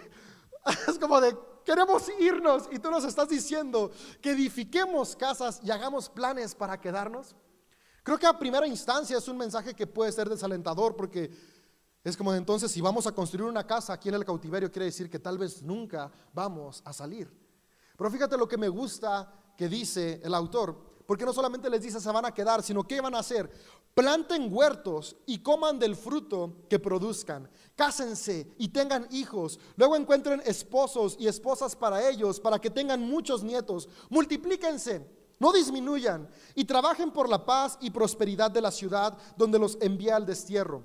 Es 0.87 0.99
como 0.99 1.19
de, 1.19 1.35
queremos 1.65 2.03
irnos 2.19 2.69
y 2.71 2.77
tú 2.77 2.91
nos 2.91 3.03
estás 3.03 3.27
diciendo 3.27 3.91
que 4.21 4.31
edifiquemos 4.31 5.15
casas 5.15 5.59
y 5.63 5.71
hagamos 5.71 6.07
planes 6.07 6.53
para 6.53 6.79
quedarnos. 6.79 7.35
Creo 8.03 8.19
que 8.19 8.27
a 8.27 8.37
primera 8.37 8.67
instancia 8.67 9.17
es 9.17 9.27
un 9.27 9.37
mensaje 9.37 9.73
que 9.73 9.87
puede 9.87 10.11
ser 10.11 10.29
desalentador 10.29 10.95
porque 10.95 11.31
es 12.03 12.15
como 12.15 12.33
entonces 12.33 12.71
si 12.71 12.79
vamos 12.79 13.07
a 13.07 13.11
construir 13.11 13.49
una 13.49 13.65
casa 13.65 13.93
aquí 13.93 14.09
en 14.09 14.15
el 14.15 14.25
cautiverio 14.25 14.71
quiere 14.71 14.85
decir 14.85 15.09
que 15.09 15.19
tal 15.19 15.39
vez 15.39 15.63
nunca 15.63 16.11
vamos 16.31 16.81
a 16.85 16.93
salir. 16.93 17.31
Pero 17.97 18.09
fíjate 18.09 18.37
lo 18.37 18.47
que 18.47 18.57
me 18.57 18.69
gusta 18.69 19.31
que 19.57 19.67
dice 19.67 20.21
el 20.23 20.33
autor, 20.33 20.90
porque 21.11 21.25
no 21.25 21.33
solamente 21.33 21.69
les 21.69 21.81
dice 21.81 21.99
se 21.99 22.09
van 22.09 22.23
a 22.23 22.33
quedar, 22.33 22.63
sino 22.63 22.87
qué 22.87 23.01
van 23.01 23.13
a 23.15 23.19
hacer. 23.19 23.51
Planten 23.93 24.47
huertos 24.49 25.17
y 25.25 25.39
coman 25.39 25.77
del 25.77 25.97
fruto 25.97 26.59
que 26.69 26.79
produzcan. 26.79 27.49
Cásense 27.75 28.47
y 28.57 28.69
tengan 28.69 29.09
hijos. 29.11 29.59
Luego 29.75 29.97
encuentren 29.97 30.41
esposos 30.45 31.17
y 31.19 31.27
esposas 31.27 31.75
para 31.75 32.07
ellos, 32.07 32.39
para 32.39 32.59
que 32.59 32.69
tengan 32.69 33.01
muchos 33.01 33.43
nietos. 33.43 33.89
Multiplíquense, 34.09 35.05
no 35.37 35.51
disminuyan 35.51 36.29
y 36.55 36.63
trabajen 36.63 37.11
por 37.11 37.27
la 37.27 37.45
paz 37.45 37.77
y 37.81 37.89
prosperidad 37.89 38.49
de 38.49 38.61
la 38.61 38.71
ciudad 38.71 39.17
donde 39.35 39.59
los 39.59 39.77
envía 39.81 40.15
al 40.15 40.25
destierro. 40.25 40.81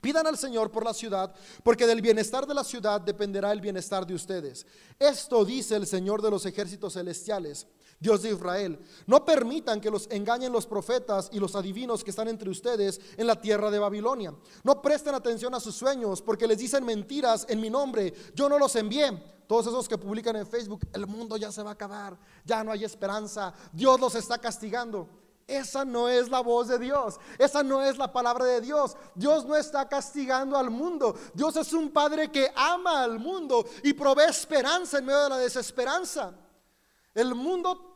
Pidan 0.00 0.26
al 0.26 0.38
Señor 0.38 0.70
por 0.70 0.84
la 0.84 0.94
ciudad, 0.94 1.34
porque 1.62 1.86
del 1.86 2.00
bienestar 2.00 2.46
de 2.46 2.54
la 2.54 2.64
ciudad 2.64 3.00
dependerá 3.00 3.52
el 3.52 3.60
bienestar 3.60 4.06
de 4.06 4.14
ustedes. 4.14 4.64
Esto 4.98 5.44
dice 5.44 5.76
el 5.76 5.86
Señor 5.86 6.22
de 6.22 6.30
los 6.30 6.46
ejércitos 6.46 6.94
celestiales, 6.94 7.66
Dios 8.00 8.22
de 8.22 8.30
Israel. 8.30 8.78
No 9.06 9.24
permitan 9.24 9.80
que 9.80 9.90
los 9.90 10.08
engañen 10.10 10.52
los 10.52 10.66
profetas 10.66 11.28
y 11.32 11.38
los 11.38 11.54
adivinos 11.54 12.04
que 12.04 12.10
están 12.10 12.28
entre 12.28 12.50
ustedes 12.50 13.00
en 13.16 13.26
la 13.26 13.40
tierra 13.40 13.70
de 13.70 13.78
Babilonia. 13.78 14.34
No 14.62 14.80
presten 14.80 15.14
atención 15.14 15.54
a 15.54 15.60
sus 15.60 15.74
sueños, 15.74 16.22
porque 16.22 16.46
les 16.46 16.58
dicen 16.58 16.84
mentiras 16.84 17.46
en 17.48 17.60
mi 17.60 17.70
nombre. 17.70 18.14
Yo 18.34 18.48
no 18.48 18.58
los 18.58 18.76
envié. 18.76 19.38
Todos 19.48 19.66
esos 19.66 19.88
que 19.88 19.96
publican 19.96 20.36
en 20.36 20.46
Facebook, 20.46 20.86
el 20.92 21.06
mundo 21.06 21.38
ya 21.38 21.50
se 21.50 21.62
va 21.62 21.70
a 21.70 21.72
acabar, 21.72 22.18
ya 22.44 22.62
no 22.62 22.70
hay 22.70 22.84
esperanza, 22.84 23.54
Dios 23.72 23.98
los 23.98 24.14
está 24.14 24.36
castigando. 24.36 25.08
Esa 25.46 25.86
no 25.86 26.10
es 26.10 26.28
la 26.28 26.40
voz 26.40 26.68
de 26.68 26.78
Dios. 26.78 27.18
Esa 27.38 27.62
no 27.62 27.82
es 27.82 27.96
la 27.96 28.12
palabra 28.12 28.44
de 28.44 28.60
Dios. 28.60 28.94
Dios 29.14 29.46
no 29.46 29.56
está 29.56 29.88
castigando 29.88 30.58
al 30.58 30.68
mundo. 30.68 31.16
Dios 31.32 31.56
es 31.56 31.72
un 31.72 31.90
Padre 31.90 32.30
que 32.30 32.52
ama 32.54 33.02
al 33.02 33.18
mundo 33.18 33.64
y 33.82 33.94
provee 33.94 34.28
esperanza 34.28 34.98
en 34.98 35.06
medio 35.06 35.22
de 35.22 35.28
la 35.30 35.38
desesperanza. 35.38 36.34
El 37.14 37.34
mundo 37.34 37.87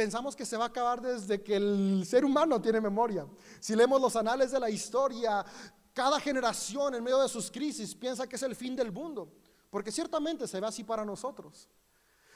pensamos 0.00 0.34
que 0.34 0.46
se 0.46 0.56
va 0.56 0.64
a 0.64 0.68
acabar 0.68 1.02
desde 1.02 1.42
que 1.42 1.56
el 1.56 2.04
ser 2.06 2.24
humano 2.24 2.58
tiene 2.58 2.80
memoria. 2.80 3.26
Si 3.60 3.76
leemos 3.76 4.00
los 4.00 4.16
anales 4.16 4.50
de 4.50 4.58
la 4.58 4.70
historia, 4.70 5.44
cada 5.92 6.18
generación 6.18 6.94
en 6.94 7.04
medio 7.04 7.20
de 7.20 7.28
sus 7.28 7.50
crisis 7.50 7.94
piensa 7.94 8.26
que 8.26 8.36
es 8.36 8.42
el 8.42 8.56
fin 8.56 8.74
del 8.74 8.92
mundo. 8.92 9.30
Porque 9.68 9.92
ciertamente 9.92 10.48
se 10.48 10.58
ve 10.58 10.66
así 10.66 10.84
para 10.84 11.04
nosotros. 11.04 11.68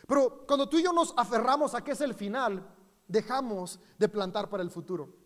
Pero 0.07 0.45
cuando 0.47 0.69
tú 0.69 0.77
y 0.77 0.83
yo 0.83 0.93
nos 0.93 1.15
aferramos 1.17 1.75
a 1.75 1.83
que 1.83 1.93
es 1.93 2.03
el 2.03 2.13
final, 2.13 2.69
dejamos 3.09 3.81
de 3.97 4.11
plantar 4.11 4.51
para 4.51 4.63
el 4.63 4.71
futuro. 4.71 5.24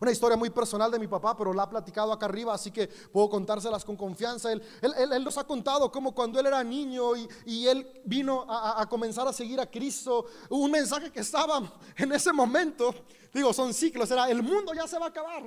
Una 0.00 0.10
historia 0.10 0.36
muy 0.36 0.48
personal 0.50 0.90
de 0.90 0.98
mi 0.98 1.06
papá, 1.06 1.36
pero 1.36 1.52
la 1.52 1.64
ha 1.64 1.68
platicado 1.68 2.12
acá 2.12 2.24
arriba, 2.24 2.54
así 2.54 2.70
que 2.70 2.88
puedo 2.88 3.28
contárselas 3.28 3.84
con 3.84 3.96
confianza. 3.96 4.50
Él, 4.50 4.62
él, 4.80 5.22
nos 5.22 5.36
ha 5.36 5.44
contado 5.44 5.92
cómo 5.92 6.14
cuando 6.14 6.40
él 6.40 6.46
era 6.46 6.64
niño 6.64 7.16
y, 7.44 7.66
él 7.66 8.00
vino 8.04 8.46
a, 8.48 8.80
a, 8.80 8.88
comenzar 8.88 9.28
a 9.28 9.32
seguir 9.32 9.60
a 9.60 9.70
Cristo, 9.70 10.24
un 10.48 10.70
mensaje 10.70 11.10
que 11.12 11.20
estaba 11.20 11.62
en 11.96 12.12
ese 12.12 12.32
momento, 12.32 12.94
digo, 13.32 13.52
son 13.52 13.74
ciclos, 13.74 14.10
era 14.10 14.30
el 14.30 14.42
mundo 14.42 14.72
ya 14.72 14.86
se 14.86 14.98
va 14.98 15.06
a 15.06 15.10
acabar. 15.10 15.44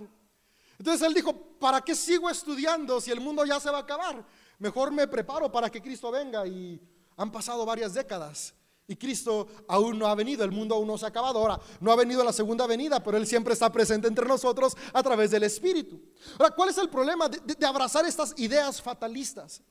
Entonces 0.78 1.08
él 1.08 1.14
dijo, 1.14 1.34
¿para 1.60 1.82
qué 1.82 1.96
sigo 1.96 2.30
estudiando 2.30 3.02
si 3.02 3.10
el 3.10 3.22
mundo 3.22 3.46
ya 3.46 3.60
se 3.60 3.72
va 3.72 3.80
a 3.80 3.82
acabar? 3.82 4.24
Mejor 4.60 4.92
me 4.92 5.08
preparo 5.08 5.52
para 5.52 5.70
que 5.70 5.82
Cristo 5.82 6.12
venga 6.12 6.46
y 6.46 6.80
han 7.18 7.32
pasado 7.32 7.66
varias 7.66 7.94
décadas. 7.94 8.54
Y 8.88 8.98
Cristo 8.98 9.48
aún 9.68 9.98
no 9.98 10.08
ha 10.08 10.16
venido, 10.16 10.44
el 10.44 10.52
mundo 10.52 10.76
aún 10.76 10.88
no 10.88 10.98
se 10.98 11.06
ha 11.06 11.10
acabado. 11.10 11.40
Ahora, 11.40 11.60
no 11.80 11.92
ha 11.92 11.96
venido 11.96 12.24
la 12.24 12.34
segunda 12.34 12.68
venida, 12.68 13.02
pero 13.02 13.18
Él 13.18 13.26
siempre 13.26 13.54
está 13.54 13.72
presente 13.72 14.08
entre 14.08 14.26
nosotros 14.28 14.76
a 14.92 15.02
través 15.02 15.32
del 15.32 15.44
Espíritu. 15.44 16.02
Ahora, 16.38 16.54
¿cuál 16.54 16.70
es 16.70 16.78
el 16.78 16.90
problema 16.90 17.30
de, 17.30 17.66
abrazar 17.66 18.06
estas 18.06 18.34
ideas 18.38 18.82
fatalistas? 18.82 19.62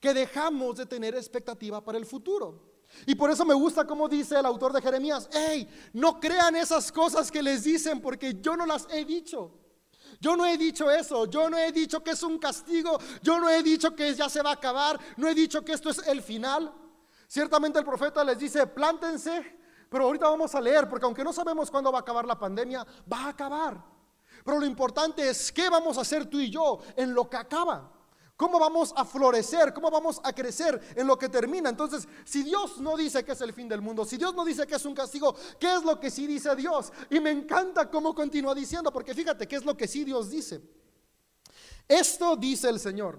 Que 0.00 0.12
dejamos 0.12 0.76
de 0.76 0.86
tener 0.86 1.14
expectativa 1.14 1.82
para 1.84 1.98
el 1.98 2.06
futuro. 2.06 2.72
Y 3.06 3.14
por 3.14 3.30
eso 3.30 3.44
me 3.44 3.54
gusta 3.54 3.86
como 3.86 4.08
dice 4.08 4.38
el 4.38 4.44
autor 4.44 4.72
de 4.72 4.82
Jeremías, 4.82 5.28
hey, 5.32 5.68
no 5.92 6.18
crean 6.18 6.56
esas 6.56 6.90
cosas 6.90 7.30
que 7.30 7.42
les 7.42 7.62
dicen 7.64 8.00
porque 8.00 8.36
yo 8.40 8.56
no 8.56 8.66
las 8.66 8.88
he 8.90 9.04
dicho. 9.04 9.52
Yo 10.20 10.36
no 10.36 10.44
he 10.44 10.58
dicho 10.58 10.90
eso, 10.90 11.26
yo 11.26 11.48
no 11.48 11.56
he 11.56 11.72
dicho 11.72 12.02
que 12.02 12.10
es 12.10 12.22
un 12.22 12.38
castigo, 12.38 12.98
yo 13.22 13.40
no 13.40 13.48
he 13.48 13.62
dicho 13.62 13.94
que 13.94 14.14
ya 14.14 14.28
se 14.28 14.42
va 14.42 14.50
a 14.50 14.54
acabar, 14.54 15.00
no 15.16 15.26
he 15.26 15.34
dicho 15.34 15.64
que 15.64 15.72
esto 15.72 15.90
es 15.90 15.98
el 16.06 16.22
final. 16.22 16.72
Ciertamente 17.32 17.78
el 17.78 17.84
profeta 17.86 18.22
les 18.22 18.38
dice, 18.38 18.66
plántense, 18.66 19.58
pero 19.88 20.04
ahorita 20.04 20.28
vamos 20.28 20.54
a 20.54 20.60
leer, 20.60 20.86
porque 20.86 21.06
aunque 21.06 21.24
no 21.24 21.32
sabemos 21.32 21.70
cuándo 21.70 21.90
va 21.90 21.96
a 21.96 22.00
acabar 22.02 22.26
la 22.26 22.38
pandemia, 22.38 22.86
va 23.10 23.24
a 23.24 23.28
acabar. 23.30 23.82
Pero 24.44 24.60
lo 24.60 24.66
importante 24.66 25.26
es 25.26 25.50
qué 25.50 25.70
vamos 25.70 25.96
a 25.96 26.02
hacer 26.02 26.26
tú 26.26 26.38
y 26.38 26.50
yo 26.50 26.80
en 26.94 27.14
lo 27.14 27.30
que 27.30 27.38
acaba. 27.38 27.90
¿Cómo 28.36 28.58
vamos 28.58 28.92
a 28.94 29.06
florecer? 29.06 29.72
¿Cómo 29.72 29.90
vamos 29.90 30.20
a 30.22 30.34
crecer 30.34 30.78
en 30.94 31.06
lo 31.06 31.16
que 31.16 31.30
termina? 31.30 31.70
Entonces, 31.70 32.06
si 32.22 32.42
Dios 32.42 32.78
no 32.82 32.98
dice 32.98 33.24
que 33.24 33.32
es 33.32 33.40
el 33.40 33.54
fin 33.54 33.66
del 33.66 33.80
mundo, 33.80 34.04
si 34.04 34.18
Dios 34.18 34.34
no 34.34 34.44
dice 34.44 34.66
que 34.66 34.74
es 34.74 34.84
un 34.84 34.94
castigo, 34.94 35.34
¿qué 35.58 35.72
es 35.76 35.84
lo 35.84 35.98
que 35.98 36.10
sí 36.10 36.26
dice 36.26 36.54
Dios? 36.54 36.92
Y 37.08 37.18
me 37.18 37.30
encanta 37.30 37.90
cómo 37.90 38.14
continúa 38.14 38.54
diciendo, 38.54 38.92
porque 38.92 39.14
fíjate, 39.14 39.48
¿qué 39.48 39.56
es 39.56 39.64
lo 39.64 39.74
que 39.74 39.88
sí 39.88 40.04
Dios 40.04 40.28
dice? 40.28 40.60
Esto 41.88 42.36
dice 42.36 42.68
el 42.68 42.78
Señor. 42.78 43.18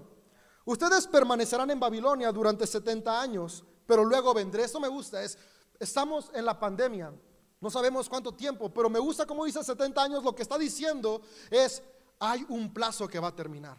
Ustedes 0.66 1.08
permanecerán 1.08 1.72
en 1.72 1.80
Babilonia 1.80 2.30
durante 2.30 2.64
70 2.64 3.20
años 3.20 3.64
pero 3.86 4.04
luego 4.04 4.34
vendré. 4.34 4.64
Eso 4.64 4.80
me 4.80 4.88
gusta, 4.88 5.22
es, 5.22 5.38
estamos 5.78 6.30
en 6.34 6.44
la 6.44 6.58
pandemia, 6.58 7.12
no 7.60 7.70
sabemos 7.70 8.08
cuánto 8.08 8.32
tiempo, 8.32 8.72
pero 8.72 8.90
me 8.90 8.98
gusta 8.98 9.24
como 9.26 9.44
dice 9.44 9.62
70 9.64 10.02
años, 10.02 10.22
lo 10.22 10.34
que 10.34 10.42
está 10.42 10.58
diciendo 10.58 11.22
es, 11.50 11.82
hay 12.18 12.44
un 12.48 12.72
plazo 12.72 13.08
que 13.08 13.18
va 13.18 13.28
a 13.28 13.34
terminar. 13.34 13.76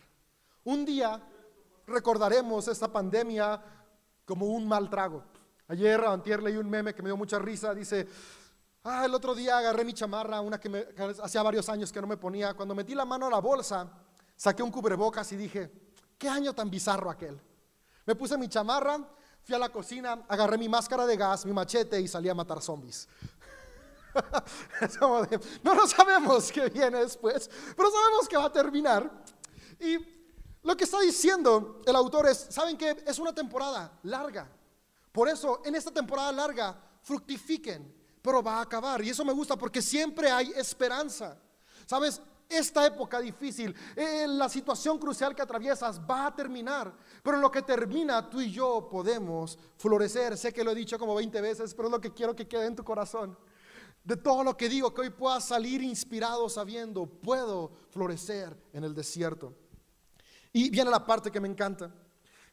Un 0.63 0.85
día 0.85 1.21
recordaremos 1.85 2.67
esta 2.67 2.91
pandemia 2.91 3.61
como 4.25 4.47
un 4.47 4.67
mal 4.67 4.89
trago. 4.89 5.23
Ayer, 5.67 6.03
antier 6.03 6.41
leí 6.43 6.57
un 6.57 6.69
meme 6.69 6.93
que 6.93 7.01
me 7.01 7.09
dio 7.09 7.17
mucha 7.17 7.39
risa, 7.39 7.73
dice, 7.73 8.07
ah, 8.83 9.05
el 9.05 9.13
otro 9.13 9.33
día 9.33 9.57
agarré 9.57 9.83
mi 9.83 9.93
chamarra, 9.93 10.41
una 10.41 10.59
que, 10.59 10.69
me, 10.69 10.85
hacía 11.21 11.41
varios 11.43 11.69
años 11.69 11.91
que 11.91 12.01
no 12.01 12.07
me 12.07 12.17
ponía, 12.17 12.53
cuando 12.53 12.75
metí 12.75 12.93
la 12.93 13.05
mano 13.05 13.27
a 13.27 13.29
la 13.29 13.39
bolsa, 13.39 13.87
saqué 14.35 14.61
un 14.61 14.71
cubrebocas 14.71 15.31
y 15.31 15.37
dije, 15.37 15.71
qué 16.17 16.29
año 16.29 16.53
tan 16.53 16.69
bizarro 16.69 17.09
aquel. 17.09 17.39
Me 18.05 18.15
puse 18.15 18.37
mi 18.37 18.47
chamarra, 18.47 18.99
Fui 19.45 19.53
a 19.53 19.59
la 19.59 19.69
cocina, 19.69 20.25
agarré 20.27 20.57
mi 20.57 20.67
máscara 20.67 21.05
de 21.05 21.15
gas, 21.15 21.45
mi 21.45 21.53
machete 21.53 22.01
y 22.01 22.07
salí 22.07 22.27
a 22.27 22.33
matar 22.33 22.63
zombies. 22.63 23.07
no 25.63 25.75
lo 25.75 25.87
sabemos 25.87 26.51
qué 26.51 26.67
viene 26.69 26.97
después, 26.99 27.47
pero 27.77 27.91
sabemos 27.91 28.27
que 28.27 28.37
va 28.37 28.45
a 28.45 28.51
terminar. 28.51 29.23
Y 29.79 29.99
lo 30.63 30.75
que 30.75 30.85
está 30.85 30.99
diciendo 30.99 31.79
el 31.85 31.95
autor 31.95 32.27
es, 32.27 32.47
¿saben 32.49 32.75
qué? 32.75 33.03
Es 33.05 33.19
una 33.19 33.35
temporada 33.35 33.99
larga. 34.01 34.49
Por 35.11 35.29
eso, 35.29 35.61
en 35.63 35.75
esta 35.75 35.91
temporada 35.91 36.31
larga, 36.31 36.75
fructifiquen, 37.03 37.95
pero 38.23 38.41
va 38.41 38.57
a 38.57 38.61
acabar. 38.61 39.03
Y 39.03 39.11
eso 39.11 39.23
me 39.23 39.31
gusta 39.31 39.55
porque 39.55 39.79
siempre 39.79 40.31
hay 40.31 40.53
esperanza. 40.55 41.37
¿Sabes? 41.85 42.19
Esta 42.49 42.85
época 42.85 43.19
difícil, 43.19 43.75
eh, 43.95 44.25
la 44.27 44.49
situación 44.49 44.97
crucial 44.99 45.35
que 45.35 45.41
atraviesas 45.41 45.99
va 45.99 46.27
a 46.27 46.35
terminar, 46.35 46.93
pero 47.23 47.37
en 47.37 47.41
lo 47.41 47.51
que 47.51 47.61
termina 47.61 48.29
tú 48.29 48.41
y 48.41 48.51
yo 48.51 48.87
podemos 48.89 49.57
florecer. 49.77 50.37
Sé 50.37 50.53
que 50.53 50.63
lo 50.63 50.71
he 50.71 50.75
dicho 50.75 50.99
como 50.99 51.15
20 51.15 51.41
veces, 51.41 51.73
pero 51.73 51.87
es 51.87 51.91
lo 51.91 52.01
que 52.01 52.13
quiero 52.13 52.35
que 52.35 52.47
quede 52.47 52.67
en 52.67 52.75
tu 52.75 52.83
corazón. 52.83 53.37
De 54.03 54.15
todo 54.15 54.43
lo 54.43 54.55
que 54.55 54.69
digo, 54.69 54.93
que 54.93 55.01
hoy 55.01 55.09
puedas 55.09 55.45
salir 55.45 55.81
inspirado 55.81 56.47
sabiendo, 56.47 57.07
puedo 57.07 57.71
florecer 57.89 58.55
en 58.71 58.83
el 58.83 58.93
desierto. 58.93 59.53
Y 60.53 60.69
viene 60.69 60.91
la 60.91 61.05
parte 61.05 61.31
que 61.31 61.41
me 61.41 61.47
encanta. 61.47 61.91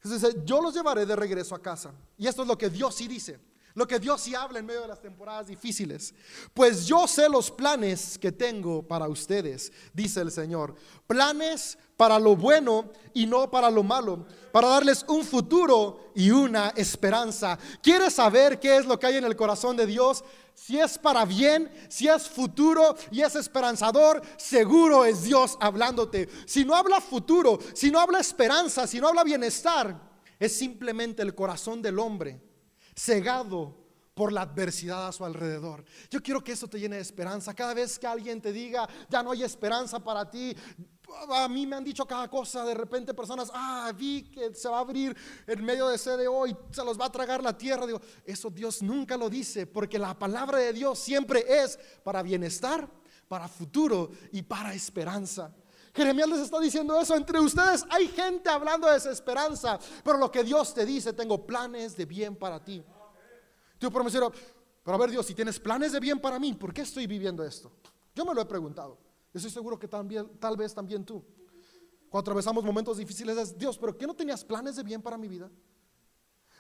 Dice, 0.02 0.42
yo 0.44 0.61
los 0.61 0.75
llevaré 0.75 1.06
de 1.06 1.14
regreso 1.14 1.54
a 1.54 1.62
casa. 1.62 1.92
Y 2.16 2.26
esto 2.26 2.42
es 2.42 2.49
lo 2.49 2.58
que 2.58 2.70
Dios 2.70 2.94
sí 2.94 3.06
dice. 3.06 3.38
Lo 3.74 3.86
que 3.86 3.98
Dios 3.98 4.20
sí 4.20 4.34
habla 4.34 4.58
en 4.58 4.66
medio 4.66 4.82
de 4.82 4.88
las 4.88 5.00
temporadas 5.00 5.46
difíciles. 5.46 6.14
Pues 6.52 6.86
yo 6.86 7.08
sé 7.08 7.28
los 7.28 7.50
planes 7.50 8.18
que 8.18 8.30
tengo 8.30 8.86
para 8.86 9.08
ustedes, 9.08 9.72
dice 9.94 10.20
el 10.20 10.30
Señor. 10.30 10.74
Planes 11.06 11.78
para 11.96 12.18
lo 12.18 12.36
bueno 12.36 12.90
y 13.14 13.26
no 13.26 13.50
para 13.50 13.70
lo 13.70 13.82
malo, 13.82 14.26
para 14.52 14.68
darles 14.68 15.04
un 15.08 15.24
futuro 15.24 16.12
y 16.14 16.30
una 16.30 16.70
esperanza. 16.76 17.58
¿Quieres 17.82 18.14
saber 18.14 18.60
qué 18.60 18.76
es 18.76 18.86
lo 18.86 18.98
que 18.98 19.06
hay 19.06 19.16
en 19.16 19.24
el 19.24 19.36
corazón 19.36 19.76
de 19.76 19.86
Dios? 19.86 20.22
Si 20.54 20.78
es 20.78 20.98
para 20.98 21.24
bien, 21.24 21.72
si 21.88 22.08
es 22.08 22.28
futuro 22.28 22.94
y 23.10 23.22
es 23.22 23.34
esperanzador, 23.36 24.20
seguro 24.36 25.06
es 25.06 25.22
Dios 25.22 25.56
hablándote. 25.60 26.28
Si 26.44 26.64
no 26.64 26.74
habla 26.74 27.00
futuro, 27.00 27.58
si 27.72 27.90
no 27.90 27.98
habla 28.00 28.20
esperanza, 28.20 28.86
si 28.86 29.00
no 29.00 29.08
habla 29.08 29.24
bienestar, 29.24 29.98
es 30.38 30.54
simplemente 30.54 31.22
el 31.22 31.34
corazón 31.34 31.80
del 31.80 31.98
hombre 31.98 32.51
cegado 32.94 33.82
por 34.14 34.32
la 34.32 34.42
adversidad 34.42 35.08
a 35.08 35.12
su 35.12 35.25
alrededor. 35.25 35.84
Yo 36.11 36.22
quiero 36.22 36.42
que 36.44 36.52
eso 36.52 36.68
te 36.68 36.78
llene 36.78 36.96
de 36.96 37.02
esperanza. 37.02 37.54
Cada 37.54 37.75
vez 37.75 37.99
que 37.99 38.06
alguien 38.06 38.40
te 38.40 38.52
diga, 38.52 38.88
ya 39.08 39.22
no 39.22 39.30
hay 39.30 39.42
esperanza 39.42 39.99
para 39.99 40.30
ti, 40.30 40.54
a 41.30 41.49
mí 41.49 41.66
me 41.66 41.76
han 41.76 41.84
dicho 41.84 42.06
cada 42.06 42.28
cosa, 42.28 42.64
de 42.64 42.75
repente 42.75 43.14
personas, 43.14 43.50
ah, 43.52 43.92
vi 43.96 44.22
que 44.22 44.54
se 44.54 44.68
va 44.68 44.78
a 44.78 44.80
abrir 44.80 45.16
en 45.46 45.64
medio 45.64 45.88
de 45.88 45.99
sede 45.99 46.26
hoy, 46.26 46.56
se 46.70 46.84
los 46.84 46.99
va 46.99 47.06
a 47.06 47.12
tragar 47.12 47.42
la 47.42 47.56
tierra. 47.56 47.87
Digo, 47.87 48.00
eso 48.25 48.50
Dios 48.50 48.82
nunca 48.82 49.16
lo 49.16 49.28
dice, 49.28 49.66
porque 49.66 49.99
la 49.99 50.18
palabra 50.18 50.58
de 50.58 50.72
Dios 50.72 50.99
siempre 50.99 51.44
es 51.49 51.78
para 52.02 52.22
bienestar, 52.22 52.88
para 53.28 53.49
futuro 53.49 54.11
y 54.32 54.42
para 54.42 54.75
esperanza. 54.75 55.54
Jeremías 55.94 56.28
les 56.28 56.40
está 56.40 56.58
diciendo 56.58 56.99
eso. 56.99 57.14
Entre 57.14 57.38
ustedes 57.38 57.84
hay 57.90 58.08
gente 58.08 58.49
hablando 58.49 58.87
de 58.87 58.94
desesperanza, 58.94 59.78
pero 60.02 60.18
lo 60.18 60.30
que 60.30 60.42
Dios 60.42 60.72
te 60.72 60.87
dice, 60.87 61.12
tengo 61.12 61.46
planes 61.46 61.96
de 61.96 62.06
bien 62.06 62.37
para 62.37 62.62
ti. 62.62 62.82
Tu 63.78 63.90
promesero, 63.90 64.32
Pero 64.84 64.96
a 64.96 64.99
ver 64.99 65.11
Dios, 65.11 65.26
si 65.26 65.34
tienes 65.34 65.61
planes 65.61 65.92
de 65.92 66.00
bien 66.00 66.20
para 66.20 66.38
mí, 66.38 66.54
¿por 66.54 66.72
qué 66.72 66.82
estoy 66.82 67.06
viviendo 67.06 67.44
esto? 67.44 67.70
Yo 68.14 68.25
me 68.25 68.34
lo 68.34 68.40
he 68.40 68.46
preguntado. 68.46 68.99
Estoy 69.32 69.50
seguro 69.50 69.78
que 69.78 69.88
también, 69.88 70.38
tal 70.38 70.56
vez 70.56 70.75
también 70.75 71.04
tú. 71.04 71.25
Cuando 72.08 72.20
atravesamos 72.20 72.64
momentos 72.64 72.99
difíciles 72.99 73.37
es, 73.38 73.56
Dios, 73.56 73.78
pero 73.78 73.96
¿qué 73.96 74.06
no 74.06 74.14
tenías 74.14 74.44
planes 74.44 74.76
de 74.76 74.82
bien 74.82 75.00
para 75.00 75.16
mi 75.16 75.28
vida? 75.28 75.50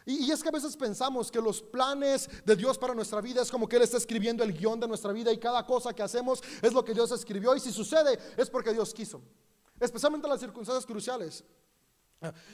Y, 0.06 0.30
es 0.30 0.42
que 0.42 0.48
a 0.48 0.52
veces 0.52 0.76
pensamos 0.76 1.30
que 1.30 1.40
los 1.40 1.62
planes 1.62 2.28
de 2.44 2.56
Dios 2.56 2.78
para 2.78 2.94
nuestra 2.94 3.20
vida 3.20 3.42
es 3.42 3.50
como 3.50 3.68
que 3.68 3.76
Él 3.76 3.82
está 3.82 3.96
escribiendo 3.96 4.42
el 4.42 4.52
guion 4.52 4.80
de 4.80 4.88
nuestra 4.88 5.12
vida 5.12 5.32
y 5.32 5.38
cada 5.38 5.64
cosa 5.64 5.92
que 5.92 6.02
hacemos 6.02 6.42
es 6.60 6.72
lo 6.72 6.84
que 6.84 6.94
Dios 6.94 7.10
escribió 7.12 7.54
y 7.54 7.60
si 7.60 7.72
sucede 7.72 8.18
es 8.36 8.50
porque 8.50 8.72
Dios 8.72 8.92
quiso. 8.92 9.22
Especialmente 9.78 10.26
en 10.26 10.32
las 10.32 10.40
circunstancias 10.40 10.86
cruciales. 10.86 11.44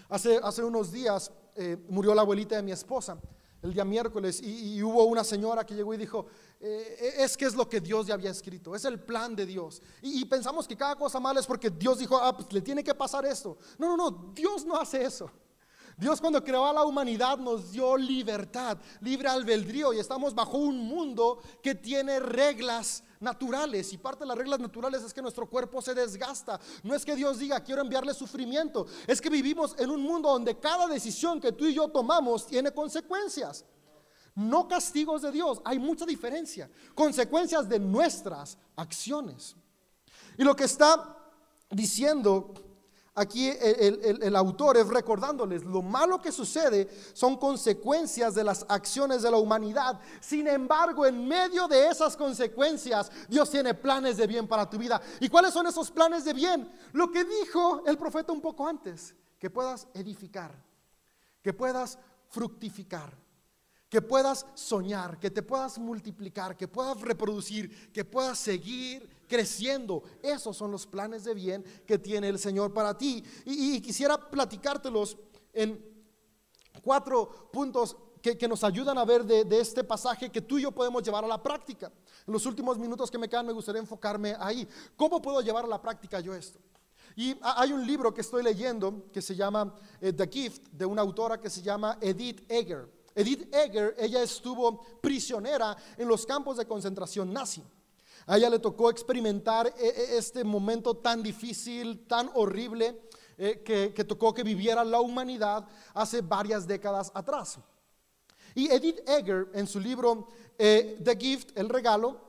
Hace, 0.09 0.41
hace 0.43 0.65
unos 0.65 0.91
días 0.91 1.31
eh, 1.55 1.77
murió 1.89 2.15
la 2.15 2.23
abuelita 2.23 2.57
de 2.57 2.63
mi 2.63 2.73
esposa 2.73 3.19
el 3.63 3.75
día 3.75 3.85
miércoles 3.85 4.41
y, 4.43 4.83
hubo 4.83 5.05
una 5.05 5.25
señora 5.25 5.67
que 5.67 5.75
llegó 5.75 5.93
y 5.93 5.97
dijo, 5.97 6.27
eh, 6.61 7.15
es 7.19 7.37
que 7.37 7.45
es 7.45 7.55
lo 7.55 7.69
que 7.69 7.81
Dios 7.81 8.07
ya 8.07 8.15
había 8.15 8.31
escrito, 8.31 8.75
es 8.75 8.85
el 8.85 9.01
plan 9.01 9.35
de 9.35 9.47
Dios. 9.47 9.83
Y, 10.03 10.25
pensamos 10.27 10.69
que 10.69 10.77
cada 10.77 10.95
cosa 10.97 11.19
mala 11.19 11.41
es 11.41 11.47
porque 11.47 11.71
Dios 11.71 11.99
dijo, 11.99 12.17
ah, 12.17 12.37
pues 12.37 12.53
le 12.53 12.63
tiene 12.63 12.85
que 12.85 12.95
pasar 12.95 13.27
esto. 13.27 13.59
No, 13.79 13.97
no, 13.97 13.97
no, 13.97 14.33
Dios 14.33 14.65
no 14.65 14.77
hace 14.77 15.05
eso. 15.05 15.31
Dios 15.99 16.21
cuando 16.21 16.45
creó 16.45 16.65
a 16.65 16.73
la 16.73 16.85
humanidad 16.85 17.39
nos 17.39 17.73
dio 17.73 17.97
libertad, 17.97 18.79
libre 19.01 19.29
albedrío 19.29 19.93
y 19.93 19.99
estamos 19.99 20.33
bajo 20.33 20.57
un 20.57 20.79
mundo 20.79 21.41
que 21.61 21.75
tiene 21.75 22.21
reglas 22.21 23.03
naturales 23.19 23.93
y 23.93 23.99
parte 23.99 24.21
de 24.21 24.29
las 24.29 24.39
reglas 24.39 24.61
naturales 24.61 25.03
es 25.03 25.13
que 25.13 25.21
nuestro 25.21 25.51
cuerpo 25.51 25.83
se 25.83 25.95
desgasta. 25.95 26.61
No 26.85 26.95
es 26.95 27.05
que 27.05 27.17
Dios 27.17 27.41
diga 27.41 27.65
quiero 27.65 27.83
enviarle 27.83 28.15
sufrimiento, 28.15 28.87
es 29.09 29.21
que 29.21 29.29
vivimos 29.29 29.75
en 29.77 29.91
un 29.91 30.01
mundo 30.01 30.31
donde 30.31 30.57
cada 30.61 30.87
decisión 30.87 31.41
que 31.41 31.51
tú 31.51 31.67
y 31.67 31.75
yo 31.75 31.89
tomamos 31.89 32.47
tiene 32.47 32.71
consecuencias. 32.71 33.65
No 34.37 34.69
castigos 34.69 35.23
de 35.23 35.33
Dios, 35.33 35.61
hay 35.65 35.81
mucha 35.81 36.07
diferencia, 36.07 36.71
consecuencias 36.95 37.69
de 37.69 37.81
nuestras 37.81 38.57
acciones. 38.77 39.57
Y 40.37 40.45
lo 40.45 40.55
que 40.55 40.63
está 40.63 41.17
diciendo 41.69 42.55
aquí 43.19 43.49
el, 43.49 44.37
autor 44.37 44.77
es 44.77 44.87
recordándoles 44.87 45.65
lo 45.65 45.83
malo 45.83 46.21
que 46.21 46.31
sucede 46.31 46.89
son 47.13 47.37
consecuencias 47.37 48.35
de 48.35 48.45
las 48.45 48.65
acciones 48.69 49.23
de 49.23 49.31
la 49.31 49.37
humanidad. 49.37 50.01
Sin 50.21 50.47
embargo, 50.47 51.05
en 51.05 51.27
medio 51.27 51.67
de 51.67 51.89
esas 51.89 52.17
consecuencias, 52.17 53.11
Dios 53.29 53.51
tiene 53.51 53.75
planes 53.75 54.17
de 54.17 54.27
bien 54.27 54.47
para 54.47 54.69
tu 54.69 54.79
vida. 54.79 55.01
¿Y 55.21 55.29
cuáles 55.29 55.53
son 55.53 55.67
esos 55.67 55.91
planes 55.91 56.25
de 56.25 56.33
bien? 56.33 56.71
Lo 56.93 57.11
que 57.11 57.25
dijo 57.25 57.83
el 57.87 57.99
profeta 57.99 58.33
un 58.33 58.41
poco 58.41 58.67
antes, 58.67 59.15
que 59.39 59.51
puedas 59.51 59.89
edificar, 59.95 60.55
que 61.43 61.53
puedas 61.53 61.99
fructificar 62.29 63.29
que 63.89 64.03
puedas 64.03 64.45
soñar, 64.55 65.19
que 65.19 65.31
te 65.31 65.43
puedas 65.43 65.79
multiplicar, 65.79 66.57
que 66.57 66.69
puedas 66.69 67.01
reproducir, 67.01 67.91
que 67.91 68.05
puedas 68.05 68.39
seguir 68.39 69.18
creciendo. 69.29 70.03
Esos 70.23 70.57
son 70.57 70.73
los 70.73 70.87
planes 70.87 71.25
de 71.25 71.35
bien 71.35 71.65
que 71.87 71.99
tiene 71.99 72.29
el 72.29 72.39
Señor 72.39 72.73
para 72.73 72.97
ti. 72.97 73.23
Y, 73.45 73.81
quisiera 73.81 74.19
platicártelos 74.19 75.17
en 75.53 75.85
cuatro 76.83 77.51
puntos 77.53 77.97
que, 78.23 78.49
nos 78.49 78.65
ayudan 78.65 78.99
a 78.99 79.05
ver 79.05 79.25
de, 79.25 79.45
de, 79.45 79.61
este 79.61 79.85
pasaje 79.85 80.31
que 80.31 80.41
tú 80.41 80.59
y 80.59 80.63
yo 80.63 80.73
podemos 80.73 81.03
llevar 81.03 81.25
a 81.25 81.29
la 81.29 81.43
práctica. 81.43 81.93
En 82.27 82.33
los 82.33 82.45
últimos 82.47 82.79
minutos 82.79 83.11
que 83.11 83.19
me 83.19 83.29
quedan 83.29 83.47
me 83.47 83.53
gustaría 83.53 83.81
enfocarme 83.81 84.35
ahí. 84.39 84.67
¿Cómo 84.97 85.23
puedo 85.23 85.41
llevar 85.41 85.65
a 85.65 85.69
la 85.69 85.81
práctica 85.81 86.21
yo 86.21 86.35
esto? 86.35 86.59
Y 87.17 87.37
hay 87.43 87.73
un 87.73 87.85
libro 87.85 88.15
que 88.15 88.21
estoy 88.21 88.45
leyendo 88.45 89.07
que 89.13 89.21
se 89.21 89.35
llama 89.35 89.75
eh, 90.01 90.13
The 90.13 90.29
Gift, 90.29 90.69
de 90.71 90.87
una 90.87 91.03
autora 91.03 91.41
que 91.41 91.51
se 91.51 91.63
llama 91.63 91.99
Edith 92.01 92.45
Egger. 92.49 92.89
Edith 93.13 93.53
Egger, 93.53 93.97
ella 93.99 94.23
estuvo 94.23 94.81
prisionera 95.01 95.77
en 95.97 96.07
los 96.07 96.25
campos 96.25 96.59
de 96.59 96.67
concentración 96.67 97.33
nazi. 97.33 97.65
A 98.29 98.37
ella 98.37 98.51
le 98.51 98.59
tocó 98.59 98.91
experimentar 98.91 99.69
eh, 99.69 99.73
eh, 99.79 100.07
este 100.19 100.45
momento 100.45 100.95
tan 100.99 101.23
difícil, 101.23 102.07
tan 102.07 102.31
horrible, 102.35 103.01
eh, 103.39 103.63
que, 103.65 104.05
tocó 104.05 104.35
que 104.35 104.43
viviera 104.43 104.85
la 104.85 105.01
humanidad 105.01 105.67
hace 105.95 106.21
varias 106.21 106.67
décadas 106.67 107.11
atrás. 107.15 107.59
Y 108.55 108.71
Edith 108.71 109.01
Egger, 109.09 109.49
en 109.55 109.67
su 109.67 109.81
libro 109.81 110.29
The 110.59 111.17
Gift, 111.19 111.57
El 111.57 111.71
Regalo, 111.71 112.21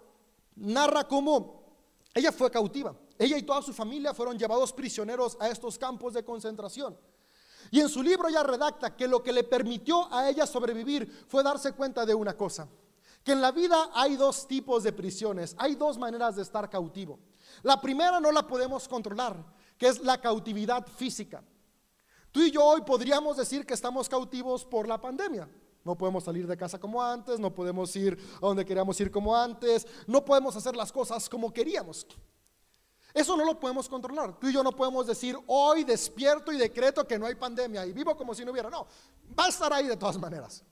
narra 0.56 1.06
cómo 1.06 1.64
ella 2.14 2.32
fue 2.32 2.50
cautiva. 2.50 2.96
Ella 3.18 3.38
y 3.38 3.44
toda 3.44 3.62
su 3.62 3.74
familia 3.74 4.14
fueron 4.14 4.40
llevados 4.40 4.72
prisioneros 4.72 5.36
a 5.38 5.50
estos 5.50 5.78
campos 5.78 6.14
de 6.14 6.24
concentración. 6.24 6.98
Y 7.72 7.82
en 7.82 7.90
su 7.90 8.02
libro 8.02 8.30
ella 8.30 8.44
redacta 8.44 8.96
que 8.96 9.08
lo 9.08 9.22
que 9.22 9.34
le 9.34 9.44
permitió 9.44 10.08
a 10.14 10.30
ella 10.30 10.48
sobrevivir 10.48 11.26
fue 11.28 11.44
darse 11.44 11.74
cuenta 11.74 12.06
de 12.06 12.16
una 12.16 12.38
cosa, 12.38 12.70
que 13.24 13.34
en 13.34 13.42
la 13.42 13.52
vida 13.52 13.90
hay 13.94 14.16
dos 14.16 14.48
tipos 14.48 14.84
de 14.84 14.92
prisiones, 14.92 15.56
hay 15.58 15.76
dos 15.76 15.98
maneras 15.98 16.36
de 16.36 16.42
estar 16.42 16.70
cautivo. 16.70 17.20
La 17.64 17.80
primera 17.80 18.20
no 18.20 18.32
la 18.32 18.46
podemos 18.48 18.88
controlar, 18.88 19.36
que 19.78 19.88
es 19.88 20.00
la 20.00 20.20
cautividad 20.20 20.86
física. 20.88 21.44
Tú 22.32 22.42
y 22.42 22.52
yo 22.52 22.64
hoy 22.64 22.82
podríamos 22.82 23.38
decir 23.38 23.66
que 23.66 23.74
estamos 23.74 24.08
cautivos 24.08 24.64
por 24.64 24.88
la 24.88 25.00
pandemia. 25.00 25.50
No 25.84 25.98
podemos 25.98 26.24
salir 26.24 26.46
de 26.46 26.58
casa 26.58 26.80
como 26.80 27.02
antes, 27.02 27.40
no 27.40 27.54
podemos 27.54 27.96
ir 27.96 28.18
a 28.38 28.46
donde 28.46 28.66
queríamos 28.66 29.00
ir 29.00 29.10
como 29.10 29.36
antes, 29.36 29.88
no 30.06 30.24
podemos 30.24 30.56
hacer 30.56 30.76
las 30.76 30.92
cosas 30.92 31.28
como 31.30 31.52
queríamos. 31.52 32.06
Eso 33.14 33.36
no 33.36 33.44
lo 33.44 33.60
podemos 33.60 33.90
controlar. 33.90 34.38
Tú 34.40 34.50
y 34.50 34.54
yo 34.54 34.64
no 34.64 34.72
podemos 34.72 35.08
decir 35.08 35.38
hoy 35.48 35.84
despierto 35.84 36.52
y 36.52 36.58
decreto 36.58 37.08
que 37.08 37.18
no 37.18 37.26
hay 37.26 37.36
pandemia 37.36 37.86
y 37.86 37.94
vivo 37.94 38.16
como 38.16 38.36
si 38.36 38.46
no 38.46 38.52
hubiera. 38.52 38.70
No, 38.70 38.86
va 39.38 39.46
a 39.46 39.50
estar 39.50 39.74
ahí 39.74 39.88
de 39.88 39.98
todas 39.98 40.20
maneras. 40.20 40.64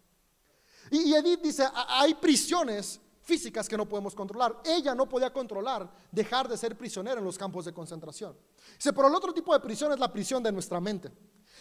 Y 0.91 1.13
Edith 1.13 1.41
dice, 1.41 1.67
hay 1.73 2.13
prisiones 2.15 2.99
físicas 3.21 3.67
que 3.67 3.77
no 3.77 3.87
podemos 3.87 4.15
controlar. 4.15 4.61
Ella 4.63 4.95
no 4.95 5.07
podía 5.07 5.31
controlar 5.31 5.91
dejar 6.11 6.47
de 6.47 6.57
ser 6.57 6.77
prisionera 6.77 7.19
en 7.19 7.25
los 7.25 7.37
campos 7.37 7.65
de 7.65 7.73
concentración. 7.73 8.35
Dice, 8.77 8.93
pero 8.93 9.09
el 9.09 9.15
otro 9.15 9.33
tipo 9.33 9.53
de 9.53 9.59
prisión 9.59 9.91
es 9.91 9.99
la 9.99 10.11
prisión 10.11 10.41
de 10.41 10.51
nuestra 10.51 10.79
mente. 10.79 11.11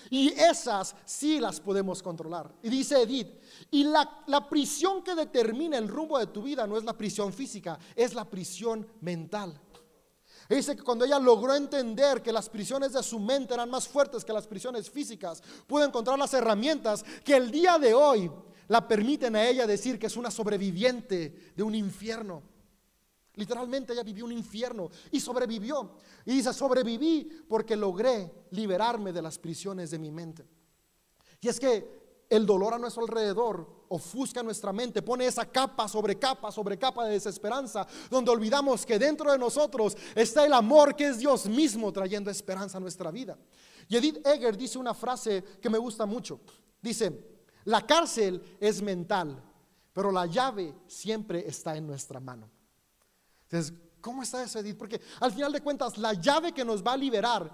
Y 0.08 0.28
esas 0.28 0.94
sí 1.04 1.40
las 1.40 1.58
podemos 1.60 2.02
controlar. 2.02 2.54
Y 2.62 2.68
dice 2.68 3.02
Edith, 3.02 3.28
y 3.72 3.82
la, 3.82 4.22
la 4.28 4.48
prisión 4.48 5.02
que 5.02 5.16
determina 5.16 5.76
el 5.76 5.88
rumbo 5.88 6.18
de 6.18 6.28
tu 6.28 6.42
vida 6.42 6.66
no 6.66 6.78
es 6.78 6.84
la 6.84 6.96
prisión 6.96 7.32
física, 7.32 7.78
es 7.96 8.14
la 8.14 8.24
prisión 8.24 8.86
mental. 9.00 9.60
Dice 10.48 10.76
que 10.76 10.82
cuando 10.82 11.04
ella 11.04 11.18
logró 11.18 11.54
entender 11.54 12.22
que 12.22 12.30
las 12.30 12.48
prisiones 12.48 12.92
de 12.92 13.02
su 13.02 13.18
mente 13.18 13.54
eran 13.54 13.68
más 13.68 13.88
fuertes 13.88 14.24
que 14.24 14.32
las 14.32 14.46
prisiones 14.46 14.88
físicas, 14.88 15.42
pudo 15.66 15.84
encontrar 15.84 16.16
las 16.16 16.32
herramientas 16.34 17.04
que 17.24 17.34
el 17.34 17.50
día 17.50 17.78
de 17.78 17.92
hoy 17.92 18.30
la 18.68 18.86
permiten 18.86 19.36
a 19.36 19.46
ella 19.46 19.66
decir 19.66 19.98
que 19.98 20.06
es 20.06 20.16
una 20.16 20.30
sobreviviente 20.30 21.52
de 21.54 21.62
un 21.62 21.74
infierno. 21.74 22.42
Literalmente 23.34 23.92
ella 23.92 24.02
vivió 24.02 24.24
un 24.24 24.32
infierno 24.32 24.90
y 25.10 25.20
sobrevivió. 25.20 25.92
Y 26.24 26.32
dice, 26.32 26.52
sobreviví 26.52 27.44
porque 27.48 27.76
logré 27.76 28.32
liberarme 28.50 29.12
de 29.12 29.22
las 29.22 29.38
prisiones 29.38 29.90
de 29.90 29.98
mi 29.98 30.10
mente. 30.10 30.46
Y 31.40 31.48
es 31.48 31.60
que 31.60 32.24
el 32.28 32.46
dolor 32.46 32.74
a 32.74 32.78
nuestro 32.78 33.02
alrededor 33.02 33.84
ofusca 33.88 34.42
nuestra 34.42 34.72
mente, 34.72 35.02
pone 35.02 35.26
esa 35.26 35.46
capa 35.46 35.86
sobre 35.86 36.18
capa 36.18 36.50
sobre 36.50 36.78
capa 36.78 37.04
de 37.04 37.12
desesperanza, 37.12 37.86
donde 38.10 38.30
olvidamos 38.30 38.84
que 38.84 38.98
dentro 38.98 39.30
de 39.30 39.38
nosotros 39.38 39.96
está 40.14 40.44
el 40.44 40.52
amor 40.52 40.96
que 40.96 41.06
es 41.06 41.18
Dios 41.18 41.46
mismo 41.46 41.92
trayendo 41.92 42.30
esperanza 42.30 42.78
a 42.78 42.80
nuestra 42.80 43.10
vida. 43.10 43.38
Y 43.88 43.96
Edith 43.96 44.26
Egger 44.26 44.56
dice 44.56 44.78
una 44.78 44.94
frase 44.94 45.44
que 45.60 45.70
me 45.70 45.78
gusta 45.78 46.06
mucho. 46.06 46.40
Dice, 46.82 47.35
la 47.66 47.84
cárcel 47.84 48.42
es 48.60 48.80
mental, 48.80 49.42
pero 49.92 50.10
la 50.12 50.26
llave 50.26 50.74
siempre 50.86 51.46
está 51.46 51.76
en 51.76 51.86
nuestra 51.86 52.20
mano. 52.20 52.48
Entonces, 53.42 53.76
¿cómo 54.00 54.22
está 54.22 54.42
eso, 54.42 54.60
Edith? 54.60 54.78
Porque 54.78 55.00
al 55.20 55.32
final 55.32 55.52
de 55.52 55.60
cuentas, 55.60 55.98
la 55.98 56.12
llave 56.14 56.52
que 56.52 56.64
nos 56.64 56.82
va 56.82 56.92
a 56.92 56.96
liberar 56.96 57.50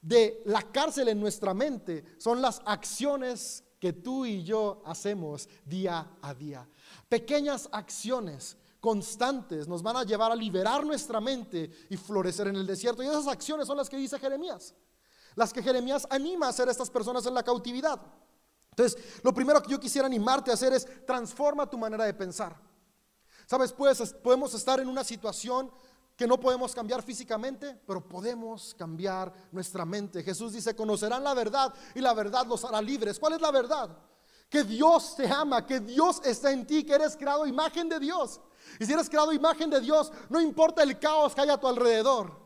de 0.00 0.42
la 0.46 0.62
cárcel 0.62 1.08
en 1.08 1.20
nuestra 1.20 1.54
mente 1.54 2.04
son 2.18 2.42
las 2.42 2.60
acciones 2.64 3.62
que 3.78 3.92
tú 3.92 4.26
y 4.26 4.42
yo 4.42 4.82
hacemos 4.84 5.48
día 5.64 6.10
a 6.20 6.34
día. 6.34 6.68
Pequeñas 7.08 7.68
acciones 7.70 8.56
constantes 8.80 9.68
nos 9.68 9.80
van 9.80 9.96
a 9.96 10.02
llevar 10.02 10.32
a 10.32 10.36
liberar 10.36 10.84
nuestra 10.84 11.20
mente 11.20 11.70
y 11.88 11.96
florecer 11.96 12.48
en 12.48 12.56
el 12.56 12.66
desierto. 12.66 13.02
Y 13.02 13.06
esas 13.06 13.28
acciones 13.28 13.68
son 13.68 13.76
las 13.76 13.88
que 13.88 13.96
dice 13.96 14.18
Jeremías. 14.18 14.74
Las 15.36 15.52
que 15.52 15.62
Jeremías 15.62 16.04
anima 16.10 16.46
a 16.46 16.50
hacer 16.50 16.68
estas 16.68 16.90
personas 16.90 17.24
en 17.26 17.34
la 17.34 17.44
cautividad. 17.44 18.00
Entonces, 18.72 19.20
lo 19.22 19.34
primero 19.34 19.62
que 19.62 19.70
yo 19.70 19.78
quisiera 19.78 20.06
animarte 20.06 20.50
a 20.50 20.54
hacer 20.54 20.72
es 20.72 20.88
transforma 21.04 21.68
tu 21.68 21.76
manera 21.76 22.04
de 22.04 22.14
pensar. 22.14 22.56
Sabes, 23.46 23.70
pues, 23.72 24.14
podemos 24.14 24.54
estar 24.54 24.80
en 24.80 24.88
una 24.88 25.04
situación 25.04 25.70
que 26.16 26.26
no 26.26 26.40
podemos 26.40 26.74
cambiar 26.74 27.02
físicamente, 27.02 27.78
pero 27.86 28.06
podemos 28.06 28.74
cambiar 28.78 29.32
nuestra 29.50 29.84
mente. 29.84 30.22
Jesús 30.22 30.54
dice, 30.54 30.74
conocerán 30.74 31.22
la 31.22 31.34
verdad 31.34 31.74
y 31.94 32.00
la 32.00 32.14
verdad 32.14 32.46
los 32.46 32.64
hará 32.64 32.80
libres. 32.80 33.18
¿Cuál 33.18 33.34
es 33.34 33.42
la 33.42 33.50
verdad? 33.50 33.90
Que 34.48 34.64
Dios 34.64 35.16
te 35.16 35.30
ama, 35.30 35.66
que 35.66 35.80
Dios 35.80 36.22
está 36.24 36.50
en 36.50 36.66
ti, 36.66 36.84
que 36.84 36.94
eres 36.94 37.14
creado 37.16 37.46
imagen 37.46 37.90
de 37.90 38.00
Dios. 38.00 38.40
Y 38.80 38.86
si 38.86 38.92
eres 38.94 39.10
creado 39.10 39.32
imagen 39.34 39.68
de 39.68 39.80
Dios, 39.82 40.10
no 40.30 40.40
importa 40.40 40.82
el 40.82 40.98
caos 40.98 41.34
que 41.34 41.42
haya 41.42 41.54
a 41.54 41.60
tu 41.60 41.66
alrededor. 41.66 42.41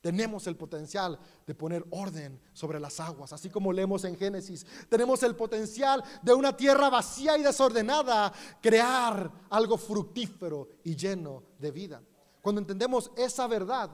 Tenemos 0.00 0.46
el 0.46 0.56
potencial 0.56 1.18
de 1.46 1.54
poner 1.54 1.84
orden 1.90 2.40
sobre 2.52 2.78
las 2.78 3.00
aguas, 3.00 3.32
así 3.32 3.50
como 3.50 3.72
leemos 3.72 4.04
en 4.04 4.16
Génesis. 4.16 4.64
Tenemos 4.88 5.22
el 5.24 5.34
potencial 5.34 6.04
de 6.22 6.32
una 6.32 6.56
tierra 6.56 6.88
vacía 6.88 7.36
y 7.36 7.42
desordenada, 7.42 8.32
crear 8.62 9.30
algo 9.50 9.76
fructífero 9.76 10.68
y 10.84 10.94
lleno 10.94 11.42
de 11.58 11.70
vida. 11.72 12.02
Cuando 12.40 12.60
entendemos 12.60 13.10
esa 13.16 13.48
verdad, 13.48 13.90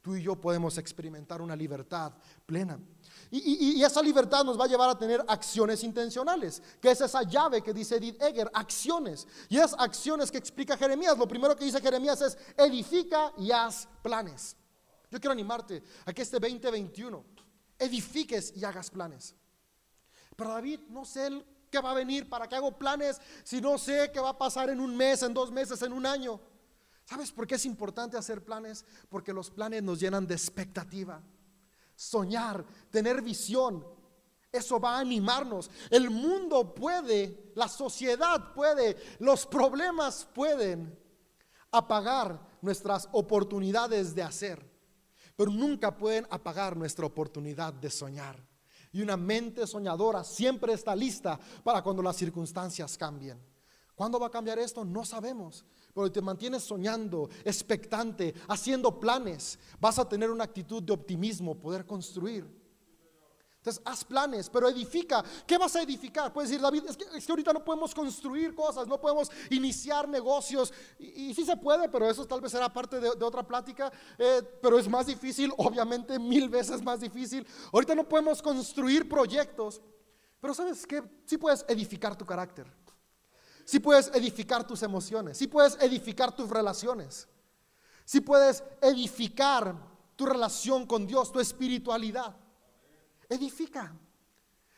tú 0.00 0.14
y 0.14 0.22
yo 0.22 0.40
podemos 0.40 0.78
experimentar 0.78 1.42
una 1.42 1.56
libertad 1.56 2.12
plena. 2.46 2.78
Y, 3.32 3.82
esa 3.82 4.02
libertad 4.02 4.44
nos 4.44 4.58
va 4.58 4.64
a 4.64 4.68
llevar 4.68 4.90
a 4.90 4.98
tener 4.98 5.24
acciones 5.26 5.84
intencionales, 5.84 6.62
que 6.80 6.90
es 6.90 7.00
esa 7.00 7.22
llave 7.22 7.62
que 7.62 7.72
dice 7.72 7.96
Edith 7.96 8.20
Egger, 8.22 8.50
acciones. 8.54 9.26
Y 9.48 9.56
esas 9.56 9.74
acciones 9.78 10.30
que 10.30 10.38
explica 10.38 10.76
Jeremías, 10.76 11.18
lo 11.18 11.28
primero 11.28 11.54
que 11.54 11.64
dice 11.64 11.80
Jeremías 11.80 12.20
es 12.22 12.38
edifica 12.56 13.32
y 13.38 13.50
haz 13.50 13.88
planes. 14.02 14.56
Yo 15.10 15.18
quiero 15.18 15.32
animarte 15.32 15.82
a 16.06 16.12
que 16.12 16.22
este 16.22 16.38
2021 16.38 17.24
edifiques 17.78 18.52
y 18.56 18.64
hagas 18.64 18.90
planes. 18.90 19.34
Pero 20.36 20.50
David, 20.50 20.80
no 20.88 21.04
sé 21.04 21.44
qué 21.70 21.80
va 21.80 21.90
a 21.90 21.94
venir, 21.94 22.28
para 22.28 22.48
qué 22.48 22.56
hago 22.56 22.76
planes 22.78 23.20
si 23.44 23.60
no 23.60 23.78
sé 23.78 24.10
qué 24.12 24.20
va 24.20 24.30
a 24.30 24.38
pasar 24.38 24.70
en 24.70 24.80
un 24.80 24.96
mes, 24.96 25.22
en 25.22 25.34
dos 25.34 25.50
meses, 25.50 25.82
en 25.82 25.92
un 25.92 26.06
año. 26.06 26.40
¿Sabes 27.04 27.32
por 27.32 27.46
qué 27.46 27.56
es 27.56 27.66
importante 27.66 28.16
hacer 28.16 28.44
planes? 28.44 28.84
Porque 29.08 29.32
los 29.32 29.50
planes 29.50 29.82
nos 29.82 29.98
llenan 29.98 30.26
de 30.26 30.34
expectativa 30.34 31.22
soñar, 32.00 32.64
tener 32.90 33.20
visión. 33.20 33.86
Eso 34.50 34.80
va 34.80 34.96
a 34.96 35.00
animarnos. 35.00 35.70
El 35.90 36.08
mundo 36.08 36.74
puede, 36.74 37.52
la 37.54 37.68
sociedad 37.68 38.54
puede, 38.54 38.96
los 39.18 39.44
problemas 39.44 40.26
pueden 40.34 40.98
apagar 41.70 42.40
nuestras 42.62 43.06
oportunidades 43.12 44.14
de 44.14 44.22
hacer, 44.22 44.69
pero 45.40 45.52
nunca 45.52 45.96
pueden 45.96 46.26
apagar 46.28 46.76
nuestra 46.76 47.06
oportunidad 47.06 47.72
de 47.72 47.88
soñar. 47.88 48.36
Y 48.92 49.00
una 49.00 49.16
mente 49.16 49.66
soñadora 49.66 50.22
siempre 50.22 50.74
está 50.74 50.94
lista 50.94 51.40
para 51.64 51.80
cuando 51.80 52.02
las 52.02 52.16
circunstancias 52.16 52.98
cambien. 52.98 53.42
¿Cuándo 53.94 54.20
va 54.20 54.26
a 54.26 54.30
cambiar 54.30 54.58
esto? 54.58 54.84
No 54.84 55.02
sabemos. 55.02 55.64
Pero 55.94 56.12
te 56.12 56.20
mantienes 56.20 56.64
soñando, 56.64 57.30
expectante, 57.42 58.34
haciendo 58.48 59.00
planes, 59.00 59.58
vas 59.80 59.98
a 59.98 60.06
tener 60.06 60.28
una 60.30 60.44
actitud 60.44 60.82
de 60.82 60.92
optimismo, 60.92 61.58
poder 61.58 61.86
construir. 61.86 62.46
Entonces, 63.60 63.82
haz 63.84 64.04
planes, 64.04 64.48
pero 64.48 64.70
edifica. 64.70 65.22
¿Qué 65.46 65.58
vas 65.58 65.76
a 65.76 65.82
edificar? 65.82 66.32
Puedes 66.32 66.48
decir, 66.48 66.62
David, 66.62 66.84
es 66.88 66.96
que, 66.96 67.04
es 67.14 67.26
que 67.26 67.32
ahorita 67.32 67.52
no 67.52 67.62
podemos 67.62 67.94
construir 67.94 68.54
cosas, 68.54 68.88
no 68.88 68.98
podemos 68.98 69.30
iniciar 69.50 70.08
negocios. 70.08 70.72
Y, 70.98 71.34
sí 71.34 71.44
se 71.44 71.58
puede, 71.58 71.90
pero 71.90 72.08
eso 72.08 72.24
tal 72.24 72.40
vez 72.40 72.52
será 72.52 72.72
parte 72.72 72.98
de, 72.98 73.08
otra 73.08 73.46
plática. 73.46 73.92
Eh, 74.16 74.40
pero 74.62 74.78
es 74.78 74.88
más 74.88 75.08
difícil, 75.08 75.52
obviamente 75.58 76.18
mil 76.18 76.48
veces 76.48 76.82
más 76.82 77.00
difícil. 77.00 77.46
Ahorita 77.70 77.94
no 77.94 78.08
podemos 78.08 78.40
construir 78.40 79.06
proyectos. 79.06 79.82
Pero 80.40 80.54
sabes 80.54 80.86
que 80.86 81.02
sí 81.26 81.36
puedes 81.36 81.66
edificar 81.68 82.16
tu 82.16 82.24
carácter. 82.24 82.66
Si 83.66 83.78
puedes 83.78 84.08
edificar 84.14 84.66
tus 84.66 84.82
emociones, 84.82 85.36
si 85.36 85.48
puedes 85.48 85.76
edificar 85.82 86.34
tus 86.34 86.48
relaciones, 86.48 87.28
si 88.06 88.22
puedes 88.22 88.64
edificar 88.80 89.76
tu 90.16 90.24
relación 90.24 90.86
con 90.86 91.06
Dios, 91.06 91.30
tu 91.30 91.40
espiritualidad. 91.40 92.39
Edifica. 93.30 93.96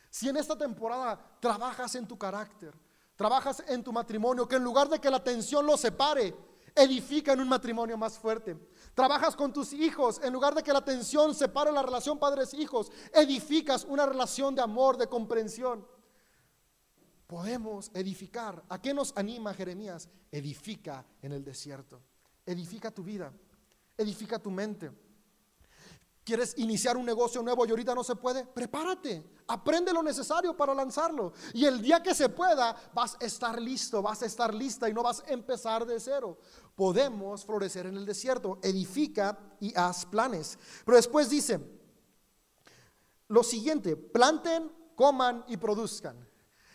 Si 0.09 0.29
en 0.29 0.37
esta 0.37 0.57
temporada 0.57 1.19
trabajas 1.41 1.93
en 1.95 2.07
tu 2.07 2.17
carácter, 2.17 2.73
trabajas 3.17 3.61
en 3.67 3.83
tu 3.83 3.91
matrimonio, 3.91 4.47
que 4.47 4.55
en 4.55 4.63
lugar 4.63 4.87
de 4.87 4.99
que 4.99 5.09
la 5.09 5.21
tensión 5.21 5.65
lo 5.65 5.75
separe, 5.75 6.33
edifica 6.73 7.33
en 7.33 7.41
un 7.41 7.49
matrimonio 7.49 7.97
más 7.97 8.17
fuerte. 8.17 8.55
Trabajas 8.93 9.35
con 9.35 9.51
tus 9.51 9.73
hijos, 9.73 10.21
en 10.23 10.31
lugar 10.31 10.55
de 10.55 10.63
que 10.63 10.71
la 10.71 10.85
tensión 10.85 11.35
separe 11.35 11.71
la 11.71 11.81
relación 11.81 12.17
padres-hijos, 12.17 12.91
edificas 13.13 13.83
una 13.83 14.05
relación 14.05 14.55
de 14.55 14.61
amor, 14.61 14.95
de 14.95 15.07
comprensión 15.07 15.85
podemos 17.33 17.89
edificar. 17.95 18.63
¿A 18.69 18.79
qué 18.79 18.93
nos 18.93 19.11
anima 19.17 19.55
Jeremías? 19.55 20.07
Edifica 20.31 21.03
en 21.19 21.31
el 21.31 21.43
desierto. 21.43 21.99
Edifica 22.45 22.91
tu 22.91 23.01
vida. 23.01 23.33
Edifica 23.97 24.37
tu 24.37 24.51
mente. 24.51 24.91
¿Quieres 26.23 26.53
iniciar 26.57 26.95
un 26.95 27.05
negocio 27.05 27.41
nuevo 27.41 27.65
y 27.65 27.69
ahorita 27.69 27.93
no 27.93 28.03
se 28.03 28.15
puede? 28.15 28.45
Prepárate, 28.45 29.23
aprende 29.47 29.91
lo 29.91 30.01
necesario 30.01 30.55
para 30.55 30.73
lanzarlo. 30.73 31.33
Y 31.53 31.65
el 31.65 31.81
día 31.81 32.01
que 32.01 32.15
se 32.15 32.29
pueda, 32.29 32.75
vas 32.93 33.17
a 33.19 33.25
estar 33.25 33.61
listo, 33.61 34.01
vas 34.01 34.21
a 34.21 34.25
estar 34.25 34.53
lista 34.53 34.87
y 34.87 34.93
no 34.93 35.03
vas 35.03 35.21
a 35.27 35.33
empezar 35.33 35.85
de 35.85 35.99
cero. 35.99 36.37
Podemos 36.75 37.43
florecer 37.45 37.87
en 37.87 37.97
el 37.97 38.05
desierto. 38.05 38.57
Edifica 38.61 39.37
y 39.59 39.77
haz 39.77 40.05
planes. 40.05 40.57
Pero 40.85 40.95
después 40.95 41.29
dice 41.29 41.59
lo 43.27 43.43
siguiente, 43.43 43.95
planten, 43.97 44.71
coman 44.95 45.43
y 45.47 45.57
produzcan. 45.57 46.29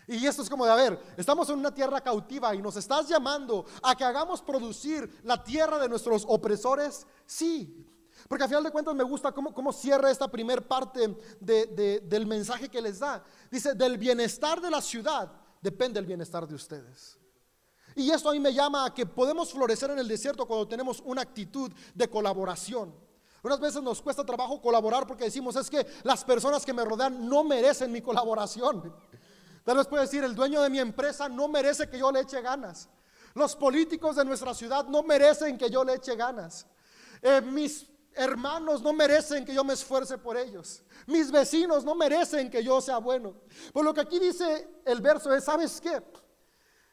Y 0.09 0.27
esto 0.27 0.43
es 0.43 0.51
como 0.51 0.65
de, 0.65 0.73
a 0.73 0.75
ver, 0.75 0.99
estamos 1.17 1.49
en 1.51 1.59
una 1.59 1.73
tierra 1.73 2.01
cautiva 2.01 2.55
y 2.55 2.63
nos 2.63 2.77
estás 2.77 3.09
llamando 3.09 3.65
a 3.83 3.95
que 3.95 4.05
hagamos 4.05 4.43
producir 4.43 5.21
la 5.23 5.45
tierra 5.45 5.79
de 5.79 5.89
nuestros 5.89 6.25
opresores. 6.27 7.07
Sí, 7.27 7.87
porque 8.29 8.45
al 8.45 8.51
final 8.51 8.63
de 8.63 8.71
cuentas 8.71 8.95
me 8.95 9.05
gusta 9.05 9.33
cómo, 9.33 9.55
cómo 9.55 9.73
cierra 9.73 10.11
esta 10.11 10.29
primer 10.29 10.67
parte 10.69 11.17
del 11.41 12.27
mensaje 12.27 12.69
que 12.69 12.83
les 12.83 12.99
da. 12.99 13.25
Dice, 13.51 13.75
del 13.75 13.97
bienestar 13.97 14.61
de 14.61 14.71
la 14.71 14.83
ciudad 14.83 15.33
depende 15.63 15.99
el 15.99 16.05
bienestar 16.05 16.47
de 16.47 16.55
ustedes. 16.55 17.19
Y 17.97 18.11
esto 18.11 18.29
a 18.29 18.33
mí 18.33 18.39
me 18.39 18.53
llama 18.53 18.85
a 18.85 18.95
que 18.95 19.07
podemos 19.07 19.51
florecer 19.53 19.91
en 19.91 19.99
el 19.99 20.07
desierto 20.07 20.47
cuando 20.47 20.69
tenemos 20.69 21.03
una 21.05 21.23
actitud 21.23 21.73
de 21.95 22.09
colaboración. 22.09 22.95
Unas 23.43 23.61
veces 23.61 23.83
nos 23.83 24.03
cuesta 24.03 24.25
trabajo 24.25 24.61
colaborar 24.61 25.07
porque 25.07 25.25
decimos 25.25 25.57
es 25.57 25.71
que 25.71 25.87
las 26.03 26.23
personas 26.23 26.67
que 26.67 26.75
me 26.75 26.85
rodean 26.85 27.29
no 27.29 27.45
merecen 27.45 27.91
mi 27.91 28.03
colaboración. 28.03 28.95
Tal 29.65 29.77
vez 29.77 29.87
puede 29.87 30.03
decir, 30.03 30.23
el 30.23 30.35
dueño 30.35 30.61
de 30.61 30.69
mi 30.69 30.79
empresa 30.79 31.29
no 31.29 31.49
merece 31.49 31.89
que 31.89 31.99
yo 31.99 32.13
le 32.13 32.21
eche 32.21 32.43
ganas. 32.43 32.91
Los 33.35 33.57
políticos 33.57 34.17
de 34.17 34.25
nuestra 34.25 34.53
ciudad 34.53 34.87
no 34.87 35.03
merecen 35.03 35.57
que 35.57 35.71
yo 35.71 35.83
le 35.83 35.95
eche 35.95 36.15
ganas. 36.15 36.67
Eh, 37.23 37.41
mis 37.41 37.87
hermanos 38.19 38.83
no 38.83 38.93
merecen 38.93 39.45
que 39.45 39.55
yo 39.55 39.65
me 39.65 39.75
esfuerce 39.75 40.19
por 40.19 40.37
ellos. 40.37 40.83
Mis 41.07 41.31
vecinos 41.31 41.85
no 41.85 41.95
merecen 41.95 42.51
que 42.51 42.63
yo 42.63 42.81
sea 42.81 42.99
bueno. 42.99 43.37
Por 43.73 43.85
lo 43.85 43.95
que 43.95 44.01
aquí 44.01 44.19
dice 44.19 44.69
el 44.85 45.01
verso 45.01 45.33
es, 45.35 45.45
¿sabes 45.45 45.81
qué? 45.81 46.03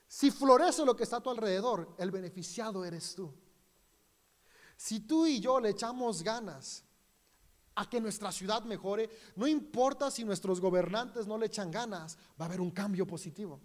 Si 0.07 0.31
florece 0.31 0.85
lo 0.85 0.95
que 0.95 1.03
está 1.03 1.17
a 1.17 1.21
tu 1.21 1.29
alrededor, 1.29 1.95
el 1.97 2.11
beneficiado 2.11 2.85
eres 2.85 3.15
tú. 3.15 3.33
Si 4.77 5.01
tú 5.01 5.25
y 5.25 5.39
yo 5.39 5.59
le 5.59 5.69
echamos 5.69 6.21
ganas 6.21 6.83
a 7.75 7.89
que 7.89 7.99
nuestra 7.99 8.31
ciudad 8.31 8.63
mejore, 8.63 9.09
no 9.35 9.47
importa 9.47 10.11
si 10.11 10.23
nuestros 10.23 10.61
gobernantes 10.61 11.27
no 11.27 11.37
le 11.37 11.47
echan 11.47 11.71
ganas, 11.71 12.17
va 12.39 12.45
a 12.45 12.47
haber 12.47 12.61
un 12.61 12.71
cambio 12.71 13.05
positivo. 13.05 13.59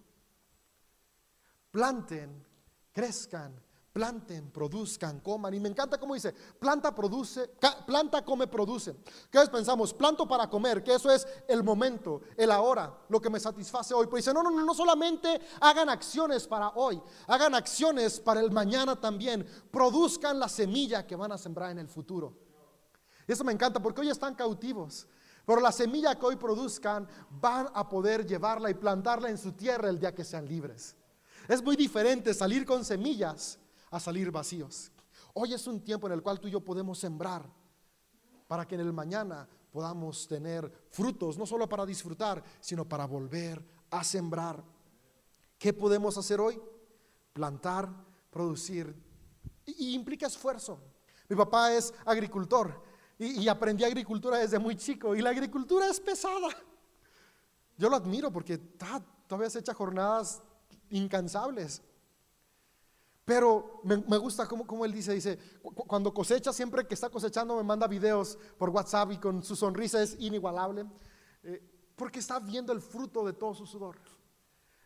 Planten, 1.70 2.44
crezcan, 2.92 3.62
planten, 3.92 4.50
produzcan, 4.50 5.20
coman. 5.20 5.52
Y 5.54 5.60
me 5.60 5.68
encanta 5.68 5.98
cómo 5.98 6.14
dice, 6.14 6.32
planta, 6.32 6.94
produce, 6.94 7.50
planta, 7.86 8.24
come, 8.24 8.46
produce. 8.46 8.96
¿Qué 9.30 9.42
es? 9.42 9.48
Pensamos, 9.48 9.92
planto 9.92 10.26
para 10.26 10.48
comer, 10.48 10.82
que 10.82 10.94
eso 10.94 11.10
es 11.10 11.26
el 11.48 11.64
momento, 11.64 12.22
el 12.36 12.50
ahora, 12.50 12.96
lo 13.08 13.20
que 13.20 13.30
me 13.30 13.40
satisface 13.40 13.94
hoy. 13.94 14.06
Pues 14.06 14.24
dice, 14.24 14.34
no, 14.34 14.42
no, 14.42 14.50
no, 14.50 14.64
no 14.64 14.74
solamente 14.74 15.40
hagan 15.60 15.88
acciones 15.88 16.46
para 16.46 16.68
hoy, 16.70 17.00
hagan 17.26 17.54
acciones 17.54 18.20
para 18.20 18.40
el 18.40 18.50
mañana 18.50 18.98
también. 18.98 19.46
Produzcan 19.70 20.38
la 20.38 20.48
semilla 20.48 21.06
que 21.06 21.16
van 21.16 21.32
a 21.32 21.38
sembrar 21.38 21.70
en 21.70 21.78
el 21.78 21.88
futuro. 21.88 22.36
Y 23.26 23.32
eso 23.32 23.44
me 23.44 23.52
encanta 23.52 23.80
porque 23.80 24.00
hoy 24.00 24.10
están 24.10 24.34
cautivos. 24.34 25.06
Pero 25.44 25.60
la 25.60 25.72
semilla 25.72 26.16
que 26.16 26.26
hoy 26.26 26.36
produzcan 26.36 27.08
van 27.28 27.68
a 27.74 27.88
poder 27.88 28.24
llevarla 28.24 28.70
y 28.70 28.74
plantarla 28.74 29.30
en 29.30 29.38
su 29.38 29.52
tierra 29.52 29.88
el 29.88 29.98
día 29.98 30.14
que 30.14 30.24
sean 30.24 30.46
libres. 30.46 30.94
Es 31.48 31.62
muy 31.62 31.74
diferente 31.74 32.34
salir 32.34 32.64
con 32.64 32.84
semillas 32.84 33.58
a 33.90 34.00
salir 34.00 34.30
vacíos. 34.30 34.90
Hoy 35.34 35.54
es 35.54 35.66
un 35.66 35.80
tiempo 35.80 36.06
en 36.06 36.14
el 36.14 36.22
cual 36.22 36.40
tú 36.40 36.48
y 36.48 36.52
yo 36.52 36.60
podemos 36.60 36.98
sembrar 36.98 37.48
para 38.46 38.66
que 38.66 38.74
en 38.74 38.80
el 38.80 38.92
mañana 38.92 39.48
podamos 39.70 40.26
tener 40.26 40.70
frutos, 40.90 41.38
no 41.38 41.46
solo 41.46 41.68
para 41.68 41.86
disfrutar, 41.86 42.42
sino 42.60 42.84
para 42.84 43.06
volver 43.06 43.64
a 43.90 44.02
sembrar. 44.02 44.62
¿Qué 45.58 45.72
podemos 45.72 46.16
hacer 46.18 46.40
hoy? 46.40 46.60
Plantar, 47.32 47.88
producir. 48.30 48.94
Y, 49.66 49.94
implica 49.94 50.26
esfuerzo. 50.26 50.80
Mi 51.28 51.36
papá 51.36 51.72
es 51.72 51.94
agricultor 52.04 52.82
y, 53.18 53.46
aprendí 53.46 53.84
agricultura 53.84 54.38
desde 54.38 54.58
muy 54.58 54.76
chico. 54.76 55.14
Y 55.14 55.22
la 55.22 55.30
agricultura 55.30 55.86
es 55.88 56.00
pesada. 56.00 56.48
Yo 57.76 57.88
lo 57.88 57.96
admiro 57.96 58.32
porque 58.32 58.58
todavía 59.28 59.50
se 59.50 59.60
echa 59.60 59.74
jornadas 59.74 60.42
incansables. 60.90 61.82
Pero 63.30 63.80
me, 63.84 64.18
gusta 64.18 64.48
como, 64.48 64.84
él 64.84 64.90
dice, 64.90 65.14
dice, 65.14 65.38
cuando 65.62 66.12
cosecha, 66.12 66.52
siempre 66.52 66.84
que 66.84 66.94
está 66.94 67.08
cosechando 67.08 67.54
me 67.56 67.62
manda 67.62 67.86
videos 67.86 68.36
por 68.58 68.70
WhatsApp 68.70 69.12
y 69.12 69.18
con 69.18 69.44
su 69.44 69.54
sonrisa 69.54 70.02
es 70.02 70.16
inigualable, 70.18 70.84
eh, 71.44 71.62
porque 71.94 72.18
está 72.18 72.40
viendo 72.40 72.72
el 72.72 72.80
fruto 72.80 73.24
de 73.24 73.32
todo 73.32 73.54
su 73.54 73.66
sudor. 73.66 73.98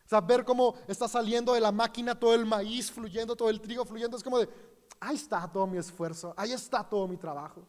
O 0.05 0.07
sea, 0.07 0.21
ver 0.21 0.45
cómo 0.45 0.75
está 0.87 1.07
saliendo 1.07 1.55
de 1.55 1.59
la 1.59 1.71
máquina 1.71 2.13
todo 2.13 2.35
el 2.35 2.45
maíz 2.45 2.91
fluyendo, 2.91 3.35
todo 3.35 3.49
el 3.49 3.59
trigo 3.59 3.83
fluyendo, 3.83 4.15
es 4.15 4.21
como 4.21 4.37
de, 4.37 4.47
ahí 4.99 5.15
está 5.15 5.51
todo 5.51 5.65
mi 5.65 5.79
esfuerzo, 5.79 6.31
ahí 6.37 6.51
está 6.51 6.87
todo 6.87 7.07
mi 7.07 7.17
trabajo. 7.17 7.67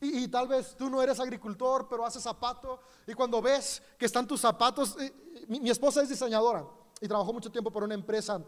Y, 0.00 0.24
y 0.24 0.26
tal 0.26 0.48
vez 0.48 0.74
tú 0.76 0.90
no 0.90 1.00
eres 1.00 1.20
agricultor, 1.20 1.86
pero 1.88 2.04
haces 2.04 2.24
zapato. 2.24 2.80
Y 3.06 3.14
cuando 3.14 3.40
ves 3.40 3.80
que 3.96 4.06
están 4.06 4.26
tus 4.26 4.40
zapatos, 4.40 4.96
eh, 4.98 5.44
mi, 5.46 5.60
mi 5.60 5.70
esposa 5.70 6.02
es 6.02 6.08
diseñadora 6.08 6.66
y 7.00 7.06
trabajó 7.06 7.32
mucho 7.32 7.52
tiempo 7.52 7.70
por 7.70 7.84
una 7.84 7.94
empresa 7.94 8.44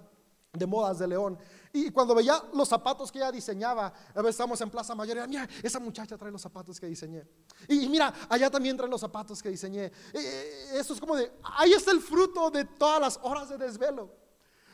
de 0.53 0.67
modas 0.67 0.99
de 0.99 1.07
León. 1.07 1.39
Y 1.73 1.91
cuando 1.91 2.15
veía 2.15 2.43
los 2.55 2.69
zapatos 2.69 3.13
que 3.13 3.19
ella 3.19 3.31
diseñaba, 3.31 3.93
a 4.15 4.29
estábamos 4.29 4.61
en 4.61 4.71
Plaza 4.71 4.95
Mayor 4.95 5.19
y 5.19 5.29
mira, 5.29 5.49
esa 5.63 5.79
muchacha 5.79 6.17
trae 6.17 6.33
los 6.33 6.43
zapatos 6.43 6.81
que 6.81 6.87
diseñé. 6.87 7.27
Y, 7.69 7.85
y 7.85 7.89
mira, 7.89 8.13
allá 8.29 8.51
también 8.51 8.77
trae 8.77 8.89
los 8.89 9.01
zapatos 9.01 9.43
que 9.43 9.51
diseñé. 9.51 9.93
Eh, 10.13 10.71
eso 10.75 10.95
es 10.95 11.01
como 11.01 11.17
de, 11.17 11.31
ahí 11.43 11.73
está 11.73 11.91
el 11.91 12.01
fruto 12.01 12.51
de 12.51 12.65
todas 12.65 13.01
las 13.01 13.21
horas 13.23 13.49
de 13.49 13.59
desvelo. 13.59 14.11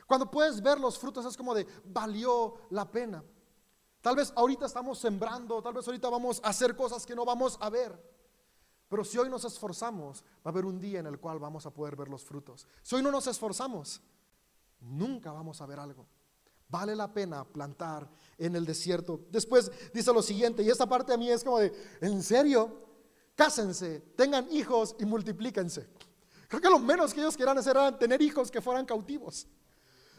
Cuando 0.06 0.30
puedes 0.30 0.62
ver 0.62 0.78
los 0.78 0.98
frutos 0.98 1.24
es 1.26 1.37
como 1.37 1.54
de, 1.54 1.66
valió 1.84 2.54
la 2.70 2.90
pena. 2.90 3.24
Tal 4.00 4.16
vez 4.16 4.32
ahorita 4.37 4.66
estamos 4.66 4.98
sembrando, 4.98 5.62
tal 5.62 5.72
vez 5.72 5.87
ahorita 5.87 6.10
vamos 6.10 6.40
a 6.44 6.50
hacer 6.50 6.76
cosas 6.76 7.06
que 7.06 7.14
no 7.14 7.24
vamos 7.24 7.56
a 7.60 7.70
ver. 7.70 8.14
Pero 8.88 9.02
si 9.02 9.18
hoy 9.18 9.30
nos 9.30 9.44
esforzamos, 9.44 10.22
va 10.22 10.26
a 10.44 10.48
haber 10.50 10.66
un 10.66 10.78
día 10.78 11.00
en 11.00 11.06
el 11.06 11.18
cual 11.18 11.38
vamos 11.38 11.64
a 11.64 11.70
poder 11.70 11.96
ver 11.96 12.08
los 12.08 12.22
frutos. 12.22 12.66
Si 12.82 12.94
hoy 12.94 13.02
no 13.02 13.10
nos 13.10 13.26
esforzamos, 13.26 14.02
nunca 14.85 15.33
vamos 15.33 15.61
a 15.61 15.66
ver 15.66 15.81
algo. 15.81 16.07
Vale 16.68 16.97
la 16.97 17.12
pena 17.12 17.44
plantar 17.44 18.09
en 18.38 18.57
el 18.57 18.64
desierto. 18.64 19.20
Después 19.31 19.70
dice 19.92 20.12
lo 20.12 20.23
siguiente, 20.23 20.62
y 20.62 20.70
esta 20.70 20.87
parte 20.87 21.12
a 21.12 21.16
mí 21.16 21.31
es 21.31 21.44
como 21.44 21.59
de, 21.59 21.73
¿en 22.01 22.23
serio? 22.23 22.83
Cásense, 23.35 24.01
tengan 24.16 24.51
hijos 24.51 24.97
y 24.99 25.05
multiplíquense. 25.05 25.88
Creo 26.49 26.61
que 26.61 26.70
lo 26.70 26.79
menos 26.79 27.12
que 27.12 27.20
ellos 27.20 27.37
quieran 27.37 27.59
hacer 27.59 27.77
era 27.77 27.97
tener 27.97 28.20
hijos 28.23 28.51
que 28.51 28.61
fueran 28.61 28.87
cautivos. 28.87 29.47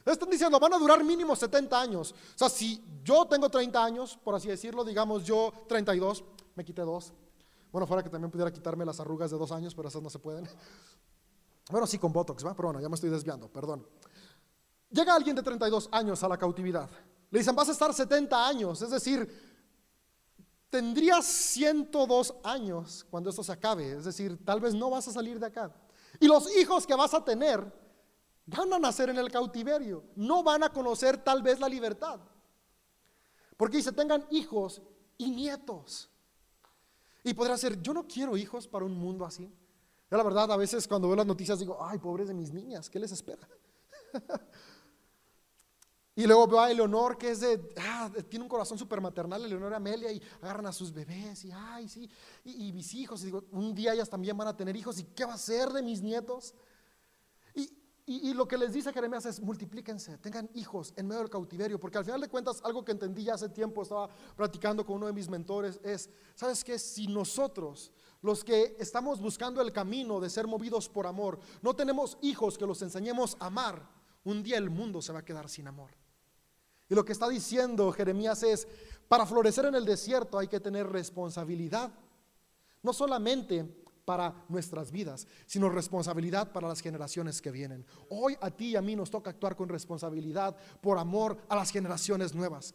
Están 0.06 0.30
diciendo, 0.30 0.60
van 0.60 0.73
a 0.73 0.78
durar 0.78 1.04
mínimo 1.04 1.36
70 1.36 1.82
años. 1.82 2.12
O 2.12 2.38
sea, 2.38 2.49
si 2.49 2.84
yo 3.04 3.25
tengo 3.25 3.49
30 3.49 3.84
años, 3.84 4.19
por 4.23 4.36
así 4.36 4.47
decirlo, 4.47 4.84
digamos 4.84 5.23
yo 5.23 5.51
32, 5.67 6.23
me 6.56 6.63
quité 6.63 6.84
dos. 6.84 7.12
Bueno, 7.71 7.88
fuera 7.88 8.04
que 8.04 8.10
también 8.10 8.30
pudiera 8.30 8.51
quitarme 8.51 8.86
las 8.86 8.99
arrugas 8.99 9.32
de 9.32 9.38
dos 9.38 9.51
años, 9.51 9.73
pero 9.73 9.89
esas 9.89 10.01
no 10.01 10.10
se 10.10 10.19
pueden. 10.19 10.47
Bueno, 11.71 11.88
sí 11.88 11.97
con 11.97 12.13
Botox, 12.13 12.45
¿va? 12.45 12.54
Pero 12.54 12.67
bueno, 12.67 12.80
ya 12.80 12.88
me 12.88 12.95
estoy 12.95 13.10
desviando, 13.10 13.47
perdón. 13.47 13.86
Llega 14.95 15.13
alguien 15.13 15.36
de 15.36 15.43
32 15.43 15.89
años 15.91 16.23
a 16.23 16.29
la 16.29 16.38
cautividad. 16.38 16.89
Le 17.29 17.39
dicen, 17.39 17.53
vas 17.53 17.67
a 17.67 17.73
estar 17.73 17.93
70 17.93 18.47
años, 18.47 18.81
es 18.81 18.89
decir, 18.91 19.27
tendrías 20.69 21.25
102 21.25 22.34
años 22.43 23.05
cuando 23.10 23.29
esto 23.29 23.43
se 23.43 23.51
acabe, 23.51 23.91
es 23.91 24.05
decir, 24.05 24.39
tal 24.45 24.62
vez 24.62 24.73
no 24.73 24.89
vas 24.89 25.05
a 25.10 25.12
salir 25.12 25.38
de 25.38 25.47
acá. 25.47 25.69
Y 26.17 26.27
los 26.27 26.49
hijos 26.55 26.88
que 26.88 26.95
vas 26.95 27.13
a 27.13 27.25
tener 27.25 27.60
van 28.45 28.71
a 28.71 28.79
nacer 28.79 29.10
en 29.10 29.17
el 29.17 29.29
cautiverio, 29.29 30.05
no 30.15 30.43
van 30.43 30.63
a 30.63 30.69
conocer 30.69 31.17
tal 31.17 31.43
vez 31.43 31.60
la 31.60 31.67
libertad. 31.67 32.21
Porque 33.58 33.77
dice, 33.77 33.91
tengan 33.91 34.25
hijos 34.31 34.81
y 35.17 35.29
nietos. 35.29 36.10
Y 37.21 37.34
podrá 37.34 37.58
ser, 37.58 37.81
yo 37.81 37.93
no 37.93 38.08
quiero 38.08 38.38
hijos 38.38 38.65
para 38.65 38.86
un 38.86 38.93
mundo 38.93 39.25
así. 39.25 39.53
Yo 40.10 40.15
la 40.15 40.23
verdad, 40.23 40.49
a 40.53 40.58
veces 40.58 40.88
cuando 40.88 41.10
veo 41.10 41.17
las 41.17 41.25
noticias 41.25 41.60
digo, 41.60 41.77
ay, 41.81 41.97
pobres 41.97 42.29
de 42.29 42.34
mis 42.34 42.53
niñas, 42.53 42.89
¿qué 42.89 42.97
les 42.97 43.12
espera? 43.12 43.45
y 46.17 46.25
luego 46.25 46.47
veo 46.47 46.60
a 46.62 46.71
Eleonor 46.71 47.17
que 47.17 47.32
es 47.32 47.41
de, 47.41 47.73
ah, 47.78 48.10
tiene 48.30 48.43
un 48.43 48.49
corazón 48.49 48.78
súper 48.78 49.01
maternal, 49.01 49.43
Eleonor 49.43 49.73
y 49.73 49.75
Amelia, 49.75 50.12
y 50.12 50.21
agarran 50.41 50.65
a 50.67 50.71
sus 50.71 50.93
bebés, 50.93 51.43
y 51.43 51.51
ay, 51.51 51.89
sí, 51.89 52.10
y, 52.45 52.71
mis 52.71 52.93
hijos, 52.93 53.21
y 53.21 53.25
digo, 53.25 53.43
un 53.51 53.75
día 53.75 53.93
ellas 53.93 54.10
también 54.10 54.38
van 54.38 54.47
a 54.47 54.56
tener 54.56 54.75
hijos, 54.78 54.97
¿y 54.97 55.04
qué 55.04 55.25
va 55.25 55.34
a 55.34 55.38
ser 55.38 55.69
de 55.69 55.84
mis 55.84 56.01
nietos? 56.01 56.56
Y, 57.54 57.63
y, 58.06 58.30
y, 58.30 58.34
lo 58.34 58.47
que 58.47 58.58
les 58.58 58.71
dice 58.71 58.93
Jeremías 58.93 59.25
es 59.25 59.41
multiplíquense, 59.41 60.17
tengan 60.19 60.49
hijos 60.54 60.93
en 60.95 61.06
medio 61.06 61.19
del 61.19 61.30
cautiverio, 61.30 61.78
porque 61.82 61.97
al 61.97 62.06
final 62.06 62.21
de 62.21 62.30
cuentas 62.30 62.62
algo 62.63 62.86
que 62.86 62.93
entendí 62.93 63.25
ya 63.25 63.34
hace 63.34 63.49
tiempo, 63.49 63.82
estaba 63.82 64.08
platicando 64.38 64.86
con 64.86 64.95
uno 64.95 65.08
de 65.08 65.13
mis 65.13 65.28
mentores, 65.28 65.82
es, 65.84 66.10
¿sabes 66.34 66.63
qué? 66.63 66.80
Si 66.80 67.08
nosotros, 67.08 67.91
los 68.21 68.41
que 68.41 68.78
estamos 68.80 69.19
buscando 69.19 69.62
el 69.62 69.73
camino 69.73 70.21
de 70.21 70.30
ser 70.30 70.47
movidos 70.47 70.88
por 70.88 71.08
amor, 71.08 71.39
no 71.62 71.75
tenemos 71.75 72.17
hijos 72.21 72.58
que 72.58 72.65
los 72.65 72.82
enseñemos 72.82 73.36
a 73.41 73.47
amar, 73.47 73.86
un 74.23 74.41
día 74.43 74.58
el 74.58 74.69
mundo 74.69 75.01
se 75.01 75.12
va 75.12 75.19
a 75.19 75.25
quedar 75.25 75.49
sin 75.49 75.67
amor. 75.67 75.91
Y 76.89 76.95
lo 76.95 77.03
que 77.03 77.13
está 77.13 77.27
diciendo 77.27 77.91
Jeremías 77.91 78.43
es, 78.43 78.67
para 79.07 79.25
florecer 79.25 79.65
en 79.65 79.75
el 79.75 79.85
desierto 79.85 80.37
hay 80.37 80.47
que 80.47 80.59
tener 80.59 80.87
responsabilidad, 80.87 81.91
no 82.81 82.93
solamente 82.93 83.65
para 84.05 84.45
nuestras 84.49 84.91
vidas, 84.91 85.27
sino 85.47 85.69
responsabilidad 85.69 86.51
para 86.51 86.67
las 86.67 86.81
generaciones 86.81 87.41
que 87.41 87.51
vienen. 87.51 87.85
Hoy 88.09 88.37
a 88.39 88.51
ti 88.51 88.69
y 88.69 88.75
a 88.75 88.81
mí 88.81 88.95
nos 88.95 89.09
toca 89.09 89.31
actuar 89.31 89.55
con 89.55 89.67
responsabilidad 89.67 90.55
por 90.81 90.99
amor 90.99 91.37
a 91.49 91.55
las 91.55 91.71
generaciones 91.71 92.35
nuevas. 92.35 92.73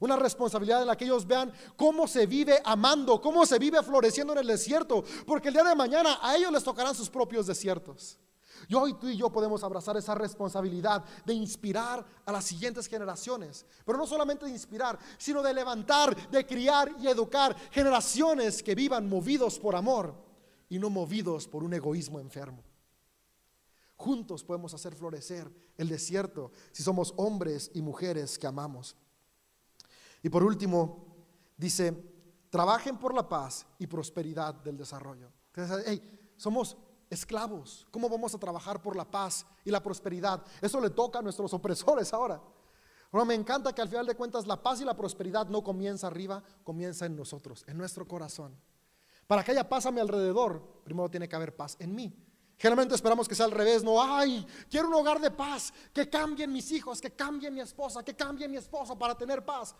Una 0.00 0.16
responsabilidad 0.16 0.80
en 0.82 0.86
la 0.86 0.96
que 0.96 1.06
ellos 1.06 1.26
vean 1.26 1.52
cómo 1.76 2.06
se 2.06 2.26
vive 2.26 2.60
amando, 2.64 3.20
cómo 3.20 3.44
se 3.44 3.58
vive 3.58 3.82
floreciendo 3.82 4.32
en 4.32 4.38
el 4.38 4.46
desierto, 4.46 5.02
porque 5.26 5.48
el 5.48 5.54
día 5.54 5.64
de 5.64 5.74
mañana 5.74 6.18
a 6.22 6.36
ellos 6.36 6.52
les 6.52 6.62
tocarán 6.62 6.94
sus 6.94 7.10
propios 7.10 7.48
desiertos. 7.48 8.16
Y 8.66 8.74
hoy 8.74 8.94
tú 8.94 9.08
y 9.08 9.16
yo 9.16 9.30
podemos 9.30 9.62
abrazar 9.62 9.96
esa 9.96 10.14
responsabilidad 10.14 11.04
de 11.24 11.34
inspirar 11.34 12.04
a 12.24 12.32
las 12.32 12.44
siguientes 12.44 12.86
generaciones. 12.86 13.64
Pero 13.84 13.98
no 13.98 14.06
solamente 14.06 14.46
de 14.46 14.52
inspirar, 14.52 14.98
sino 15.18 15.42
de 15.42 15.54
levantar, 15.54 16.30
de 16.30 16.46
criar 16.46 16.94
y 17.00 17.06
educar 17.06 17.54
generaciones 17.70 18.62
que 18.62 18.74
vivan 18.74 19.08
movidos 19.08 19.58
por 19.58 19.76
amor 19.76 20.14
y 20.68 20.78
no 20.78 20.90
movidos 20.90 21.46
por 21.46 21.62
un 21.62 21.74
egoísmo 21.74 22.20
enfermo. 22.20 22.62
Juntos 23.96 24.44
podemos 24.44 24.72
hacer 24.74 24.94
florecer 24.94 25.50
el 25.76 25.88
desierto 25.88 26.52
si 26.72 26.82
somos 26.82 27.12
hombres 27.16 27.70
y 27.74 27.82
mujeres 27.82 28.38
que 28.38 28.46
amamos. 28.46 28.96
Y 30.22 30.28
por 30.28 30.42
último, 30.42 31.16
dice, 31.56 31.92
trabajen 32.50 32.98
por 32.98 33.14
la 33.14 33.28
paz 33.28 33.66
y 33.78 33.86
prosperidad 33.86 34.54
del 34.54 34.76
desarrollo. 34.76 35.32
Somos 36.36 36.76
esclavos. 37.10 37.86
¿Cómo 37.90 38.08
vamos 38.08 38.34
a 38.34 38.38
trabajar 38.38 38.80
por 38.82 38.96
la 38.96 39.04
paz 39.04 39.46
y 39.64 39.70
la 39.70 39.82
prosperidad? 39.82 40.42
Eso 40.60 40.80
le 40.80 40.90
toca 40.90 41.18
a 41.18 41.22
nuestros 41.22 41.52
opresores 41.54 42.12
ahora. 42.12 42.40
Bueno, 43.10 43.24
me 43.24 43.34
encanta 43.34 43.74
que 43.74 43.80
al 43.80 43.88
final 43.88 44.06
de 44.06 44.14
cuentas 44.14 44.46
la 44.46 44.62
paz 44.62 44.80
y 44.80 44.84
la 44.84 44.96
prosperidad 44.96 45.46
no 45.48 45.62
comienza 45.62 46.06
arriba, 46.06 46.42
comienza 46.62 47.06
en 47.06 47.16
nosotros, 47.16 47.64
en 47.66 47.78
nuestro 47.78 48.06
corazón. 48.06 48.54
Para 49.26 49.42
que 49.42 49.52
haya 49.52 49.68
paz 49.68 49.86
a 49.86 49.90
mi 49.90 50.00
alrededor, 50.00 50.82
primero 50.84 51.08
tiene 51.08 51.28
que 51.28 51.36
haber 51.36 51.56
paz 51.56 51.76
en 51.78 51.94
mí. 51.94 52.12
Generalmente 52.58 52.94
esperamos 52.94 53.28
que 53.28 53.34
sea 53.34 53.46
al 53.46 53.52
revés, 53.52 53.84
no, 53.84 54.02
ay, 54.02 54.44
quiero 54.68 54.88
un 54.88 54.94
hogar 54.94 55.20
de 55.20 55.30
paz, 55.30 55.72
que 55.92 56.10
cambien 56.10 56.52
mis 56.52 56.72
hijos, 56.72 57.00
que 57.00 57.12
cambie 57.12 57.50
mi 57.50 57.60
esposa, 57.60 58.02
que 58.02 58.16
cambie 58.16 58.48
mi 58.48 58.56
esposo 58.56 58.98
para 58.98 59.16
tener 59.16 59.44
paz. 59.44 59.76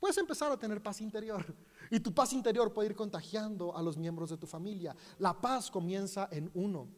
Puedes 0.00 0.16
empezar 0.18 0.50
a 0.50 0.56
tener 0.56 0.82
paz 0.82 1.00
interior 1.00 1.44
y 1.90 2.00
tu 2.00 2.12
paz 2.12 2.32
interior 2.32 2.72
puede 2.72 2.90
ir 2.90 2.96
contagiando 2.96 3.76
a 3.76 3.82
los 3.82 3.96
miembros 3.96 4.30
de 4.30 4.36
tu 4.36 4.46
familia. 4.46 4.94
La 5.18 5.40
paz 5.40 5.70
comienza 5.70 6.28
en 6.30 6.50
uno. 6.54 6.88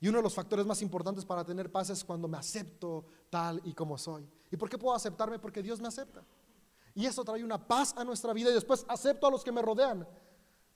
Y 0.00 0.08
uno 0.08 0.18
de 0.18 0.22
los 0.22 0.34
factores 0.34 0.64
más 0.64 0.80
importantes 0.80 1.24
para 1.24 1.44
tener 1.44 1.70
paz 1.70 1.90
es 1.90 2.02
cuando 2.02 2.26
me 2.26 2.38
acepto 2.38 3.04
tal 3.28 3.60
y 3.64 3.74
como 3.74 3.98
soy. 3.98 4.26
¿Y 4.50 4.56
por 4.56 4.70
qué 4.70 4.78
puedo 4.78 4.94
aceptarme? 4.94 5.38
Porque 5.38 5.62
Dios 5.62 5.80
me 5.80 5.88
acepta. 5.88 6.24
Y 6.94 7.04
eso 7.04 7.22
trae 7.22 7.44
una 7.44 7.66
paz 7.66 7.94
a 7.96 8.04
nuestra 8.04 8.32
vida 8.32 8.50
y 8.50 8.54
después 8.54 8.84
acepto 8.88 9.26
a 9.26 9.30
los 9.30 9.44
que 9.44 9.52
me 9.52 9.62
rodean. 9.62 10.06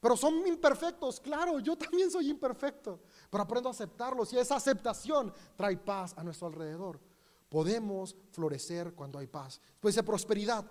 Pero 0.01 0.19
son 0.19 0.47
imperfectos, 0.47 1.19
claro, 1.19 1.59
yo 1.61 1.77
también 1.79 2.11
soy 2.11 2.29
imperfecto, 2.29 3.01
pero 3.31 3.43
aprendo 3.43 3.71
a 3.71 3.73
aceptarlos 3.73 4.31
y 4.35 4.39
esa 4.39 4.57
aceptación 4.57 5.33
trae 5.57 5.79
paz 5.79 6.13
a 6.19 6.23
nuestro 6.23 6.49
alrededor. 6.49 7.01
Podemos 7.49 8.15
florecer 8.31 8.93
cuando 8.93 9.19
hay 9.19 9.27
paz. 9.27 9.61
Después 9.73 9.95
dice 9.95 10.03
prosperidad. 10.03 10.67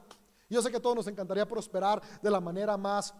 Yo 0.53 0.61
sé 0.61 0.69
que 0.69 0.77
a 0.77 0.81
todos 0.81 0.95
nos 0.95 1.07
encantaría 1.07 1.47
prosperar 1.47 1.99
de 2.21 2.29
la 2.29 2.39
manera 2.39 2.77
más 2.77 3.13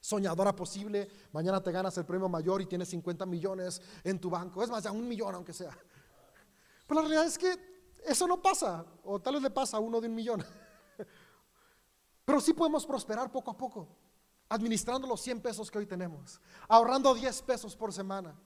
soñadora 0.00 0.54
posible. 0.54 1.10
Mañana 1.32 1.60
te 1.60 1.72
ganas 1.72 1.98
el 1.98 2.04
premio 2.04 2.28
mayor 2.28 2.62
y 2.62 2.66
tienes 2.66 2.88
50 2.90 3.26
millones 3.26 3.82
en 4.04 4.20
tu 4.20 4.30
banco. 4.30 4.62
Es 4.62 4.70
más, 4.70 4.84
ya 4.84 4.92
un 4.92 5.08
millón 5.08 5.34
aunque 5.34 5.52
sea. 5.52 5.76
Pero 6.86 7.00
la 7.00 7.08
realidad 7.08 7.26
es 7.26 7.36
que 7.36 7.98
eso 8.04 8.28
no 8.28 8.40
pasa, 8.40 8.84
o 9.02 9.18
tal 9.18 9.34
vez 9.34 9.42
le 9.42 9.50
pasa 9.50 9.78
a 9.78 9.80
uno 9.80 10.00
de 10.00 10.06
un 10.06 10.14
millón. 10.14 10.44
Pero 12.24 12.40
sí 12.40 12.52
podemos 12.52 12.86
prosperar 12.86 13.32
poco 13.32 13.50
a 13.50 13.56
poco, 13.56 13.88
administrando 14.48 15.08
los 15.08 15.20
100 15.22 15.40
pesos 15.40 15.70
que 15.70 15.78
hoy 15.78 15.86
tenemos, 15.86 16.40
ahorrando 16.68 17.14
10 17.14 17.42
pesos 17.42 17.74
por 17.74 17.92
semana. 17.92 18.38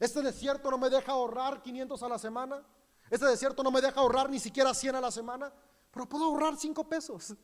Este 0.00 0.22
desierto 0.22 0.70
no 0.70 0.78
me 0.78 0.88
deja 0.88 1.12
ahorrar 1.12 1.60
500 1.60 2.02
a 2.02 2.08
la 2.08 2.18
semana. 2.18 2.62
Este 3.10 3.26
desierto 3.26 3.62
no 3.62 3.70
me 3.70 3.80
deja 3.80 4.00
ahorrar 4.00 4.30
ni 4.30 4.38
siquiera 4.38 4.72
100 4.72 4.94
a 4.94 5.00
la 5.00 5.10
semana, 5.10 5.52
pero 5.96 6.06
puedo 6.06 6.26
ahorrar 6.26 6.58
5 6.58 6.86
pesos. 6.86 7.34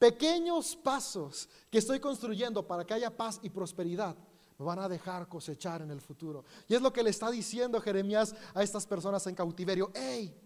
Pequeños 0.00 0.74
pasos 0.74 1.48
que 1.70 1.78
estoy 1.78 2.00
construyendo 2.00 2.66
para 2.66 2.84
que 2.84 2.92
haya 2.92 3.16
paz 3.16 3.38
y 3.40 3.50
prosperidad 3.50 4.16
me 4.58 4.64
van 4.64 4.80
a 4.80 4.88
dejar 4.88 5.28
cosechar 5.28 5.80
en 5.80 5.92
el 5.92 6.00
futuro. 6.00 6.44
Y 6.66 6.74
es 6.74 6.82
lo 6.82 6.92
que 6.92 7.04
le 7.04 7.10
está 7.10 7.30
diciendo 7.30 7.80
Jeremías 7.80 8.34
a 8.52 8.64
estas 8.64 8.84
personas 8.84 9.24
en 9.28 9.36
cautiverio. 9.36 9.92
Hey, 9.94 10.36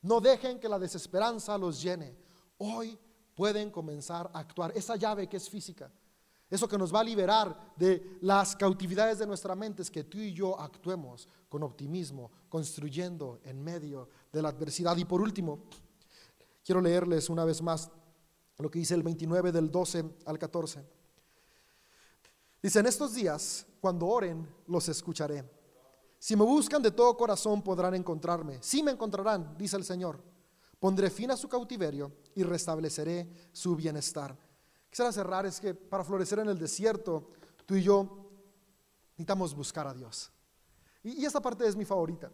no 0.00 0.18
dejen 0.18 0.58
que 0.58 0.68
la 0.68 0.78
desesperanza 0.78 1.58
los 1.58 1.82
llene. 1.82 2.16
Hoy 2.56 2.98
pueden 3.34 3.70
comenzar 3.70 4.30
a 4.32 4.38
actuar. 4.38 4.72
Esa 4.74 4.96
llave 4.96 5.28
que 5.28 5.36
es 5.36 5.50
física, 5.50 5.92
eso 6.48 6.66
que 6.66 6.78
nos 6.78 6.94
va 6.94 7.00
a 7.00 7.04
liberar 7.04 7.74
de 7.76 8.16
las 8.22 8.56
cautividades 8.56 9.18
de 9.18 9.26
nuestra 9.26 9.54
mente 9.54 9.82
es 9.82 9.90
que 9.90 10.04
tú 10.04 10.16
y 10.16 10.32
yo 10.32 10.58
actuemos 10.58 11.28
con 11.50 11.62
optimismo, 11.62 12.30
construyendo 12.48 13.40
en 13.44 13.62
medio 13.62 14.08
de 14.32 14.40
la 14.40 14.48
adversidad. 14.48 14.96
Y 14.96 15.04
por 15.04 15.20
último, 15.20 15.64
quiero 16.64 16.80
leerles 16.80 17.28
una 17.28 17.44
vez 17.44 17.62
más 17.62 17.90
lo 18.58 18.70
que 18.70 18.78
dice 18.78 18.94
el 18.94 19.02
29 19.02 19.52
del 19.52 19.70
12 19.70 20.04
al 20.26 20.38
14. 20.38 20.84
Dice, 22.62 22.80
en 22.80 22.86
estos 22.86 23.14
días, 23.14 23.66
cuando 23.80 24.06
oren, 24.06 24.48
los 24.66 24.88
escucharé. 24.88 25.44
Si 26.18 26.34
me 26.34 26.44
buscan 26.44 26.80
de 26.80 26.90
todo 26.90 27.16
corazón, 27.16 27.60
podrán 27.62 27.94
encontrarme. 27.94 28.58
Sí 28.62 28.82
me 28.82 28.92
encontrarán, 28.92 29.56
dice 29.58 29.76
el 29.76 29.84
Señor. 29.84 30.22
Pondré 30.78 31.10
fin 31.10 31.30
a 31.30 31.36
su 31.36 31.48
cautiverio 31.48 32.12
y 32.34 32.42
restableceré 32.42 33.28
su 33.52 33.76
bienestar. 33.76 34.36
Quisiera 34.88 35.12
cerrar, 35.12 35.44
es 35.44 35.60
que 35.60 35.74
para 35.74 36.04
florecer 36.04 36.38
en 36.38 36.48
el 36.48 36.58
desierto, 36.58 37.32
tú 37.66 37.74
y 37.74 37.82
yo 37.82 38.30
necesitamos 39.10 39.54
buscar 39.54 39.86
a 39.86 39.92
Dios. 39.92 40.32
Y, 41.02 41.20
y 41.20 41.24
esta 41.26 41.40
parte 41.40 41.66
es 41.66 41.76
mi 41.76 41.84
favorita. 41.84 42.30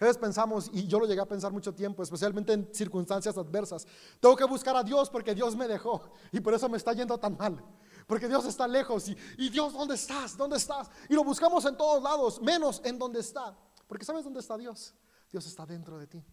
A 0.00 0.04
veces 0.04 0.16
pensamos, 0.16 0.70
y 0.72 0.86
yo 0.86 0.98
lo 0.98 1.06
llegué 1.06 1.20
a 1.20 1.26
pensar 1.26 1.52
mucho 1.52 1.74
tiempo, 1.74 2.02
especialmente 2.02 2.54
en 2.54 2.74
circunstancias 2.74 3.36
adversas, 3.36 3.86
tengo 4.18 4.34
que 4.34 4.44
buscar 4.44 4.74
a 4.74 4.82
Dios 4.82 5.10
porque 5.10 5.34
Dios 5.34 5.54
me 5.54 5.68
dejó 5.68 6.02
y 6.32 6.40
por 6.40 6.54
eso 6.54 6.70
me 6.70 6.78
está 6.78 6.94
yendo 6.94 7.18
tan 7.18 7.36
mal. 7.36 7.62
Porque 8.06 8.26
Dios 8.26 8.46
está 8.46 8.66
lejos 8.66 9.08
y, 9.08 9.16
y 9.36 9.50
Dios, 9.50 9.74
¿dónde 9.74 9.94
estás? 9.94 10.36
¿Dónde 10.36 10.56
estás? 10.56 10.90
Y 11.08 11.14
lo 11.14 11.22
buscamos 11.22 11.64
en 11.66 11.76
todos 11.76 12.02
lados, 12.02 12.40
menos 12.40 12.80
en 12.82 12.98
donde 12.98 13.20
está. 13.20 13.54
Porque 13.86 14.04
¿sabes 14.04 14.24
dónde 14.24 14.40
está 14.40 14.56
Dios? 14.56 14.94
Dios 15.30 15.46
está 15.46 15.66
dentro 15.66 15.98
de 15.98 16.06
ti. 16.06 16.24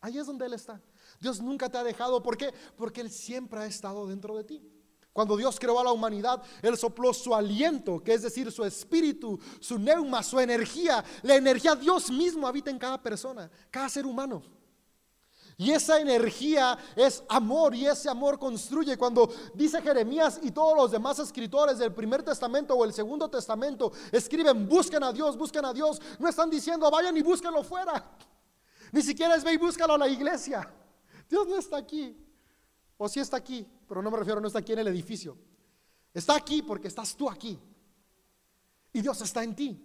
Ahí 0.00 0.18
es 0.18 0.26
donde 0.26 0.46
Él 0.46 0.52
está. 0.52 0.80
Dios 1.20 1.40
nunca 1.40 1.68
te 1.68 1.78
ha 1.78 1.82
dejado. 1.82 2.22
¿Por 2.22 2.36
qué? 2.36 2.52
Porque 2.76 3.00
Él 3.00 3.10
siempre 3.10 3.60
ha 3.60 3.66
estado 3.66 4.06
dentro 4.06 4.36
de 4.36 4.44
ti. 4.44 4.77
Cuando 5.18 5.36
Dios 5.36 5.58
creó 5.58 5.80
a 5.80 5.82
la 5.82 5.90
humanidad, 5.90 6.40
Él 6.62 6.78
sopló 6.78 7.12
su 7.12 7.34
aliento, 7.34 7.98
que 7.98 8.14
es 8.14 8.22
decir, 8.22 8.52
su 8.52 8.64
espíritu, 8.64 9.36
su 9.58 9.76
neuma, 9.76 10.22
su 10.22 10.38
energía. 10.38 11.04
La 11.22 11.34
energía 11.34 11.74
Dios 11.74 12.08
mismo 12.08 12.46
habita 12.46 12.70
en 12.70 12.78
cada 12.78 13.02
persona, 13.02 13.50
cada 13.68 13.88
ser 13.88 14.06
humano. 14.06 14.44
Y 15.56 15.72
esa 15.72 15.98
energía 15.98 16.78
es 16.94 17.24
amor 17.28 17.74
y 17.74 17.84
ese 17.84 18.08
amor 18.08 18.38
construye. 18.38 18.96
Cuando 18.96 19.28
dice 19.54 19.82
Jeremías 19.82 20.38
y 20.40 20.52
todos 20.52 20.76
los 20.76 20.92
demás 20.92 21.18
escritores 21.18 21.78
del 21.78 21.92
primer 21.92 22.22
testamento 22.22 22.74
o 22.74 22.84
el 22.84 22.92
segundo 22.92 23.28
testamento 23.28 23.90
escriben, 24.12 24.68
busquen 24.68 25.02
a 25.02 25.12
Dios, 25.12 25.36
busquen 25.36 25.64
a 25.64 25.72
Dios, 25.72 26.00
no 26.20 26.28
están 26.28 26.48
diciendo, 26.48 26.88
vayan 26.92 27.16
y 27.16 27.22
búsquenlo 27.22 27.64
fuera. 27.64 28.08
Ni 28.92 29.02
siquiera 29.02 29.34
es 29.34 29.42
ve 29.42 29.54
y 29.54 29.56
búscalo 29.56 29.94
a 29.94 29.98
la 29.98 30.06
iglesia. 30.06 30.72
Dios 31.28 31.48
no 31.48 31.58
está 31.58 31.76
aquí. 31.76 32.16
O 32.96 33.08
sí 33.08 33.18
está 33.18 33.36
aquí, 33.36 33.66
pero 33.88 34.02
no 34.02 34.10
me 34.10 34.18
refiero, 34.18 34.40
no 34.40 34.46
está 34.46 34.58
aquí 34.58 34.72
en 34.72 34.80
el 34.80 34.88
edificio. 34.88 35.36
Está 36.12 36.36
aquí 36.36 36.62
porque 36.62 36.88
estás 36.88 37.16
tú 37.16 37.28
aquí. 37.28 37.58
Y 38.92 39.00
Dios 39.00 39.20
está 39.22 39.42
en 39.42 39.54
ti. 39.54 39.84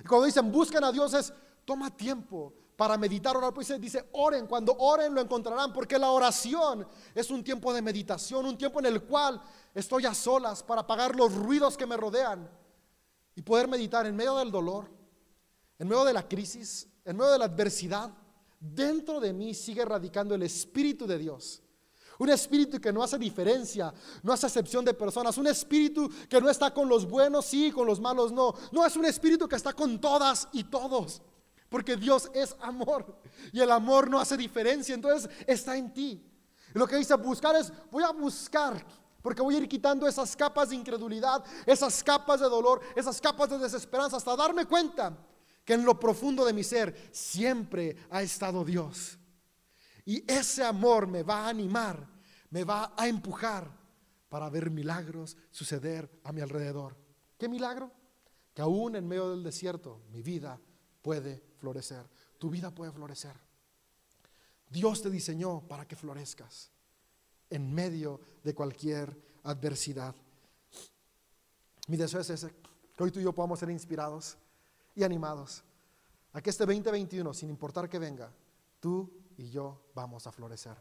Y 0.00 0.06
cuando 0.06 0.26
dicen 0.26 0.50
busquen 0.50 0.84
a 0.84 0.92
Dios 0.92 1.14
es 1.14 1.32
toma 1.64 1.94
tiempo 1.96 2.52
para 2.76 2.96
meditar, 2.96 3.36
orar, 3.36 3.54
pues 3.54 3.80
dice 3.80 4.08
oren, 4.12 4.46
cuando 4.46 4.74
oren 4.76 5.14
lo 5.14 5.20
encontrarán, 5.20 5.72
porque 5.72 5.98
la 5.98 6.10
oración 6.10 6.86
es 7.14 7.30
un 7.30 7.44
tiempo 7.44 7.72
de 7.72 7.82
meditación, 7.82 8.44
un 8.46 8.58
tiempo 8.58 8.80
en 8.80 8.86
el 8.86 9.02
cual 9.02 9.40
estoy 9.74 10.06
a 10.06 10.14
solas 10.14 10.62
para 10.62 10.80
apagar 10.80 11.14
los 11.14 11.34
ruidos 11.34 11.76
que 11.76 11.86
me 11.86 11.96
rodean 11.96 12.50
y 13.34 13.42
poder 13.42 13.68
meditar 13.68 14.06
en 14.06 14.16
medio 14.16 14.36
del 14.36 14.50
dolor, 14.50 14.90
en 15.78 15.88
medio 15.88 16.04
de 16.04 16.12
la 16.12 16.26
crisis, 16.26 16.88
en 17.04 17.16
medio 17.16 17.30
de 17.30 17.38
la 17.38 17.44
adversidad. 17.44 18.12
Dentro 18.58 19.20
de 19.20 19.32
mí 19.32 19.54
sigue 19.54 19.84
radicando 19.84 20.34
el 20.34 20.42
Espíritu 20.42 21.06
de 21.06 21.18
Dios. 21.18 21.62
Un 22.22 22.30
espíritu 22.30 22.80
que 22.80 22.92
no 22.92 23.02
hace 23.02 23.18
diferencia, 23.18 23.92
no 24.22 24.32
hace 24.32 24.46
excepción 24.46 24.84
de 24.84 24.94
personas. 24.94 25.36
Un 25.38 25.48
espíritu 25.48 26.08
que 26.28 26.40
no 26.40 26.48
está 26.48 26.72
con 26.72 26.88
los 26.88 27.04
buenos, 27.04 27.46
sí, 27.46 27.72
con 27.72 27.84
los 27.84 27.98
malos, 27.98 28.30
no. 28.30 28.54
No 28.70 28.86
es 28.86 28.94
un 28.94 29.04
espíritu 29.06 29.48
que 29.48 29.56
está 29.56 29.72
con 29.72 30.00
todas 30.00 30.46
y 30.52 30.62
todos. 30.62 31.20
Porque 31.68 31.96
Dios 31.96 32.30
es 32.32 32.54
amor. 32.60 33.18
Y 33.52 33.58
el 33.58 33.72
amor 33.72 34.08
no 34.08 34.20
hace 34.20 34.36
diferencia. 34.36 34.94
Entonces 34.94 35.28
está 35.48 35.76
en 35.76 35.92
ti. 35.92 36.24
Lo 36.74 36.86
que 36.86 36.94
dice 36.94 37.12
buscar 37.16 37.56
es, 37.56 37.72
voy 37.90 38.04
a 38.04 38.12
buscar. 38.12 38.86
Porque 39.20 39.42
voy 39.42 39.56
a 39.56 39.58
ir 39.58 39.68
quitando 39.68 40.06
esas 40.06 40.36
capas 40.36 40.68
de 40.68 40.76
incredulidad, 40.76 41.44
esas 41.66 42.04
capas 42.04 42.38
de 42.38 42.48
dolor, 42.48 42.82
esas 42.94 43.20
capas 43.20 43.50
de 43.50 43.58
desesperanza, 43.58 44.18
hasta 44.18 44.36
darme 44.36 44.64
cuenta 44.66 45.18
que 45.64 45.74
en 45.74 45.84
lo 45.84 45.98
profundo 45.98 46.44
de 46.44 46.52
mi 46.52 46.62
ser 46.62 47.10
siempre 47.10 47.96
ha 48.10 48.22
estado 48.22 48.64
Dios. 48.64 49.18
Y 50.04 50.24
ese 50.30 50.64
amor 50.64 51.06
me 51.06 51.22
va 51.22 51.46
a 51.46 51.48
animar, 51.48 52.11
me 52.52 52.64
va 52.64 52.94
a 52.96 53.08
empujar 53.08 53.66
para 54.28 54.48
ver 54.50 54.70
milagros 54.70 55.36
suceder 55.50 56.08
a 56.22 56.32
mi 56.32 56.42
alrededor. 56.42 56.96
¿Qué 57.38 57.48
milagro? 57.48 57.90
Que 58.54 58.60
aún 58.60 58.94
en 58.94 59.08
medio 59.08 59.30
del 59.30 59.42
desierto 59.42 60.02
mi 60.10 60.22
vida 60.22 60.60
puede 61.00 61.42
florecer, 61.56 62.06
tu 62.38 62.50
vida 62.50 62.70
puede 62.70 62.92
florecer. 62.92 63.34
Dios 64.68 65.02
te 65.02 65.10
diseñó 65.10 65.66
para 65.66 65.88
que 65.88 65.96
florezcas 65.96 66.70
en 67.48 67.74
medio 67.74 68.20
de 68.44 68.54
cualquier 68.54 69.16
adversidad. 69.44 70.14
Mi 71.88 71.96
deseo 71.96 72.20
es 72.20 72.30
ese, 72.30 72.54
que 72.94 73.02
hoy 73.02 73.10
tú 73.10 73.20
y 73.20 73.24
yo 73.24 73.34
podamos 73.34 73.58
ser 73.58 73.70
inspirados 73.70 74.36
y 74.94 75.04
animados 75.04 75.64
a 76.34 76.42
que 76.42 76.50
este 76.50 76.66
2021, 76.66 77.32
sin 77.32 77.48
importar 77.48 77.88
que 77.88 77.98
venga, 77.98 78.30
tú 78.78 79.10
y 79.38 79.48
yo 79.48 79.90
vamos 79.94 80.26
a 80.26 80.32
florecer. 80.32 80.76